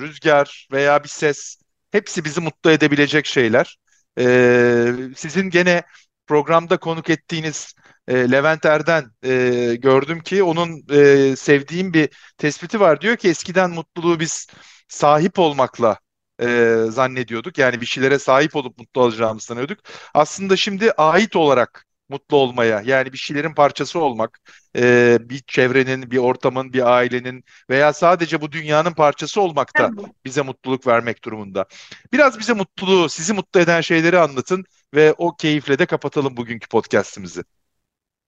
rüzgar 0.00 0.68
veya 0.72 1.04
bir 1.04 1.08
ses 1.08 1.58
hepsi 1.92 2.24
bizi 2.24 2.40
mutlu 2.40 2.70
edebilecek 2.70 3.26
şeyler. 3.26 3.76
E, 4.18 4.86
sizin 5.16 5.50
gene 5.50 5.82
programda 6.26 6.76
konuk 6.76 7.10
ettiğiniz 7.10 7.74
e, 8.08 8.30
Levent 8.30 8.64
Erden 8.64 9.04
e, 9.24 9.74
gördüm 9.78 10.20
ki 10.20 10.42
onun 10.42 10.82
e, 10.90 11.36
sevdiğim 11.36 11.94
bir 11.94 12.08
tespiti 12.38 12.80
var. 12.80 13.00
Diyor 13.00 13.16
ki 13.16 13.28
eskiden 13.28 13.70
mutluluğu 13.70 14.20
biz 14.20 14.46
sahip 14.88 15.38
olmakla 15.38 15.98
e, 16.42 16.76
zannediyorduk. 16.88 17.58
Yani 17.58 17.80
bir 17.80 17.86
şeylere 17.86 18.18
sahip 18.18 18.56
olup 18.56 18.78
mutlu 18.78 19.00
olacağımızı 19.00 19.46
sanıyorduk. 19.46 19.78
Aslında 20.14 20.56
şimdi 20.56 20.92
ait 20.92 21.36
olarak 21.36 21.86
mutlu 22.08 22.36
olmaya 22.36 22.82
yani 22.84 23.12
bir 23.12 23.18
şeylerin 23.18 23.54
parçası 23.54 23.98
olmak, 23.98 24.40
e, 24.76 25.18
bir 25.20 25.38
çevrenin, 25.38 26.10
bir 26.10 26.18
ortamın, 26.18 26.72
bir 26.72 26.92
ailenin 26.94 27.44
veya 27.70 27.92
sadece 27.92 28.40
bu 28.40 28.52
dünyanın 28.52 28.92
parçası 28.94 29.40
olmak 29.40 29.78
da 29.78 29.90
bize 30.24 30.42
mutluluk 30.42 30.86
vermek 30.86 31.24
durumunda. 31.24 31.66
Biraz 32.12 32.38
bize 32.38 32.52
mutluluğu, 32.52 33.08
sizi 33.08 33.32
mutlu 33.32 33.60
eden 33.60 33.80
şeyleri 33.80 34.18
anlatın 34.18 34.64
ve 34.94 35.14
o 35.18 35.36
keyifle 35.36 35.78
de 35.78 35.86
kapatalım 35.86 36.36
bugünkü 36.36 36.68
podcast'imizi. 36.68 37.42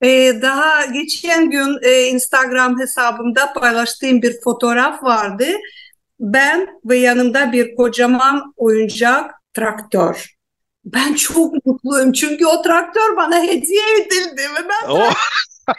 Ee, 0.03 0.33
daha 0.43 0.85
geçen 0.85 1.51
gün 1.51 1.79
e, 1.83 2.03
Instagram 2.03 2.81
hesabımda 2.81 3.53
paylaştığım 3.53 4.23
bir 4.23 4.41
fotoğraf 4.45 5.03
vardı. 5.03 5.47
Ben 6.21 6.81
ve 6.85 6.97
yanımda 6.99 7.53
bir 7.53 7.75
kocaman 7.77 8.55
oyuncak 8.57 9.31
traktör. 9.55 10.35
Ben 10.85 11.15
çok 11.15 11.67
mutluyum 11.67 12.13
çünkü 12.13 12.47
o 12.47 12.63
traktör 12.63 13.17
bana 13.17 13.43
hediye 13.43 13.83
edildi 14.01 14.43
ve 14.43 14.69
ben 14.69 14.89
oh. 14.89 15.15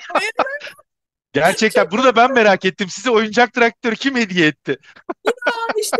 Gerçekten 1.33 1.91
bunu 1.91 2.03
da 2.03 2.15
ben 2.15 2.33
merak 2.33 2.65
ettim. 2.65 2.89
Size 2.89 3.09
oyuncak 3.09 3.53
traktör 3.53 3.95
kim 3.95 4.15
hediye 4.15 4.47
etti? 4.47 4.77
ya 5.25 5.53
işte 5.81 5.97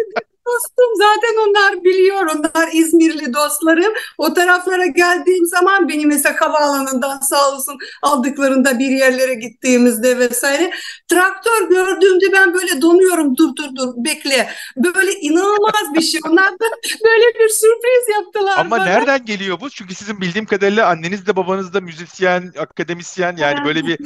dostum 0.48 0.92
zaten 0.98 1.36
onlar 1.48 1.84
biliyor. 1.84 2.22
Onlar 2.22 2.70
İzmirli 2.74 3.34
dostlarım. 3.34 3.94
O 4.18 4.34
taraflara 4.34 4.86
geldiğim 4.86 5.46
zaman 5.46 5.90
beni 5.90 6.06
mesela 6.06 6.36
havaalanından 6.42 7.20
sağ 7.20 7.52
olsun 7.56 7.78
aldıklarında 8.02 8.80
bir 8.80 8.90
yerlere 8.90 9.34
gittiğimizde 9.34 10.20
vesaire. 10.20 10.72
Traktör 11.08 11.70
gördüğümde 11.70 12.26
ben 12.34 12.54
böyle 12.54 12.82
donuyorum. 12.82 13.38
Dur 13.38 13.56
dur 13.56 13.76
dur 13.76 13.94
bekle. 13.98 14.50
Böyle 14.78 15.12
inanılmaz 15.12 15.94
bir 15.94 16.02
şey. 16.02 16.22
Onlar 16.26 16.52
da 16.52 16.66
böyle 17.06 17.40
bir 17.40 17.50
sürpriz 17.50 18.16
yaptılar 18.16 18.58
Ama 18.58 18.72
bana. 18.72 18.86
nereden 18.86 19.26
geliyor 19.26 19.60
bu? 19.62 19.70
Çünkü 19.70 19.96
sizin 19.96 20.22
bildiğim 20.22 20.46
kadarıyla 20.46 20.88
anneniz 20.88 21.28
de 21.28 21.36
babanız 21.36 21.74
da 21.74 21.82
müzisyen, 21.82 22.54
akademisyen 22.60 23.38
yani 23.38 23.66
böyle 23.66 23.88
bir 23.88 23.98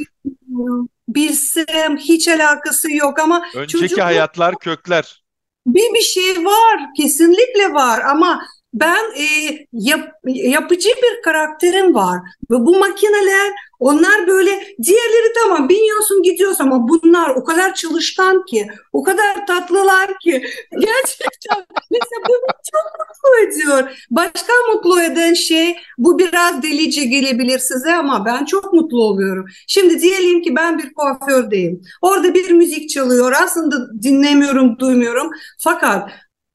bilsem 1.07 1.97
hiç 1.97 2.27
alakası 2.27 2.91
yok 2.91 3.19
ama 3.19 3.43
önceki 3.55 3.79
çocuk... 3.79 3.99
hayatlar 3.99 4.55
kökler 4.55 5.20
bir 5.65 5.93
bir 5.93 6.01
şey 6.01 6.45
var, 6.45 6.79
kesinlikle 6.97 7.73
var 7.73 7.99
ama 7.99 8.41
ben 8.73 9.03
e, 9.17 9.25
yap, 9.73 10.11
yapıcı 10.25 10.89
bir 10.89 11.21
karakterim 11.23 11.95
var 11.95 12.19
ve 12.51 12.55
bu 12.55 12.79
makineler 12.79 13.51
onlar 13.79 14.27
böyle 14.27 14.51
diğerleri 14.83 15.33
tamam 15.43 15.69
biniyorsun 15.69 16.23
gidiyorsun 16.23 16.63
ama 16.63 16.87
bunlar 16.87 17.29
o 17.29 17.43
kadar 17.43 17.73
çalışkan 17.73 18.45
ki 18.45 18.67
o 18.93 19.03
kadar 19.03 19.47
tatlılar 19.47 20.19
ki 20.19 20.31
gerçekten 20.71 21.65
mesela 21.91 22.21
bu 22.29 22.33
çok 22.71 22.99
mutlu 22.99 23.47
ediyor. 23.47 24.05
Başka 24.11 24.53
mutlu 24.73 25.01
eden 25.01 25.33
şey 25.33 25.75
bu 25.97 26.19
biraz 26.19 26.63
delice 26.63 27.05
gelebilir 27.05 27.59
size 27.59 27.93
ama 27.95 28.25
ben 28.25 28.45
çok 28.45 28.73
mutlu 28.73 29.03
oluyorum. 29.03 29.45
Şimdi 29.67 30.01
diyelim 30.01 30.41
ki 30.41 30.55
ben 30.55 30.79
bir 30.79 30.93
kuafördeyim. 30.93 31.81
Orada 32.01 32.33
bir 32.33 32.51
müzik 32.51 32.89
çalıyor 32.89 33.31
aslında 33.43 34.03
dinlemiyorum 34.03 34.79
duymuyorum 34.79 35.31
fakat 35.59 36.11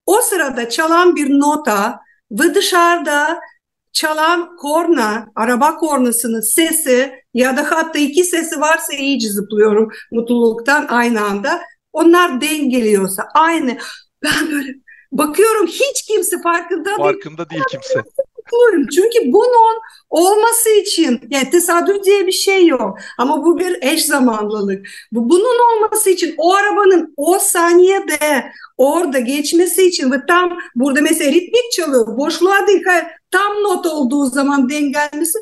o 0.06 0.20
sırada 0.20 0.68
çalan 0.68 1.16
bir 1.16 1.30
nota 1.30 2.05
ve 2.30 2.54
dışarıda 2.54 3.40
çalan 3.92 4.56
korna, 4.56 5.26
araba 5.34 5.76
kornasının 5.76 6.40
sesi 6.40 7.12
ya 7.34 7.56
da 7.56 7.70
hatta 7.70 7.98
iki 7.98 8.24
sesi 8.24 8.60
varsa 8.60 8.92
iyice 8.92 9.28
zıplıyorum 9.28 9.92
mutluluktan 10.12 10.86
aynı 10.88 11.24
anda. 11.24 11.62
Onlar 11.92 12.40
dengeliyorsa 12.40 13.28
aynı. 13.34 13.78
Ben 14.22 14.50
böyle 14.50 14.72
bakıyorum 15.12 15.66
hiç 15.66 16.02
kimse 16.06 16.42
farkında 16.42 16.84
değil. 16.84 16.98
Farkında 16.98 17.50
değil 17.50 17.62
kimse 17.70 18.02
mutluyum. 18.52 18.86
Çünkü 18.94 19.32
bunun 19.32 19.80
olması 20.10 20.70
için 20.70 21.20
yani 21.30 21.50
tesadüf 21.50 22.04
diye 22.04 22.26
bir 22.26 22.32
şey 22.32 22.66
yok. 22.66 22.98
Ama 23.18 23.44
bu 23.44 23.58
bir 23.58 23.78
eş 23.82 24.06
zamanlılık. 24.06 24.86
Bu, 25.12 25.30
bunun 25.30 25.76
olması 25.76 26.10
için 26.10 26.34
o 26.38 26.54
arabanın 26.54 27.14
o 27.16 27.38
saniyede 27.38 28.52
orada 28.76 29.18
geçmesi 29.18 29.88
için 29.88 30.12
ve 30.12 30.16
tam 30.28 30.58
burada 30.74 31.00
mesela 31.00 31.32
ritmik 31.32 31.72
çalıyor. 31.72 32.16
Boşluğa 32.16 32.66
değil 32.66 32.84
tam 33.30 33.62
not 33.62 33.86
olduğu 33.86 34.26
zaman 34.26 34.70
dengelmesi 34.70 35.38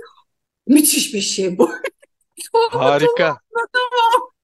müthiş 0.67 1.15
bir 1.15 1.21
şey 1.21 1.59
bu. 1.59 1.71
Harika. 2.71 3.37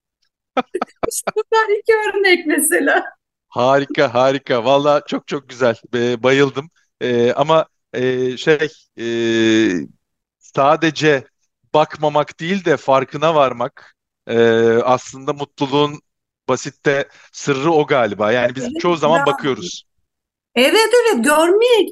işte 1.11 1.31
bunlar 1.37 1.79
iki 1.79 1.95
örnek 1.95 2.47
mesela. 2.47 3.05
Harika, 3.49 4.15
harika. 4.15 4.65
Valla 4.65 5.03
çok 5.07 5.27
çok 5.27 5.49
güzel. 5.49 5.77
Bayıldım. 6.23 6.71
Ee, 7.01 7.33
ama 7.33 7.67
e, 7.93 8.37
şey 8.37 8.69
e, 8.99 9.07
sadece 10.39 11.25
bakmamak 11.75 12.41
değil 12.41 12.65
de 12.65 12.77
farkına 12.77 13.35
varmak 13.35 13.97
e, 14.27 14.39
aslında 14.85 15.33
mutluluğun 15.33 16.01
basitte 16.49 17.09
sırrı 17.33 17.73
o 17.73 17.87
galiba. 17.87 18.33
Yani 18.33 18.57
biz 18.57 18.63
evet, 18.63 18.81
çoğu 18.81 18.97
zaman 18.97 19.19
bravo. 19.19 19.35
bakıyoruz. 19.35 19.85
Evet 20.55 20.91
evet 21.03 21.25
görmek, 21.25 21.89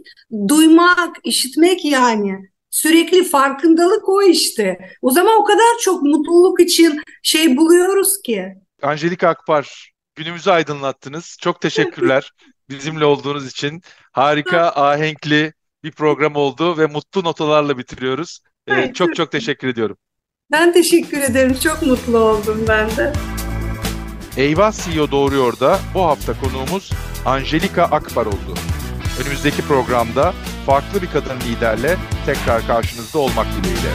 duymak, 0.49 1.17
işitmek 1.25 1.85
yani. 1.85 2.51
Sürekli 2.71 3.25
farkındalık 3.25 4.09
o 4.09 4.23
işte. 4.23 4.79
O 5.03 5.11
zaman 5.11 5.41
o 5.41 5.45
kadar 5.45 5.79
çok 5.81 6.03
mutluluk 6.03 6.61
için 6.61 7.03
şey 7.23 7.57
buluyoruz 7.57 8.23
ki. 8.23 8.55
Angelika 8.83 9.29
Akpar 9.29 9.93
günümüzü 10.15 10.51
aydınlattınız. 10.51 11.37
Çok 11.41 11.61
teşekkürler 11.61 12.33
bizimle 12.71 13.05
olduğunuz 13.05 13.47
için. 13.47 13.83
Harika, 14.13 14.69
ahenkli, 14.69 15.53
bir 15.85 15.93
program 15.93 16.37
oldu 16.37 16.79
ve 16.79 16.87
mutlu 16.87 17.25
notalarla 17.25 17.79
bitiriyoruz. 17.79 18.41
Ee, 18.67 18.93
çok 18.93 19.17
çok 19.17 19.33
teşekkür 19.33 19.69
ediyorum. 19.69 19.97
Ben 20.53 20.73
teşekkür 20.73 21.19
ederim. 21.19 21.55
Çok 21.55 21.83
mutlu 21.83 22.19
oldum 22.19 22.65
ben 22.69 22.97
de. 22.97 23.13
Eyvah 24.37 24.73
CEO 24.73 25.11
Doğruyor 25.11 25.61
da 25.61 25.79
bu 25.95 26.03
hafta 26.03 26.41
konuğumuz 26.41 26.93
Angelika 27.27 27.85
Akbar 27.85 28.27
oldu. 28.27 28.55
Önümüzdeki 29.23 29.63
programda 29.63 30.35
farklı 30.67 31.03
bir 31.03 31.07
kadın 31.07 31.37
liderle 31.41 31.97
tekrar 32.27 32.67
karşınızda 32.67 33.19
olmak 33.19 33.47
dileğiyle. 33.47 33.91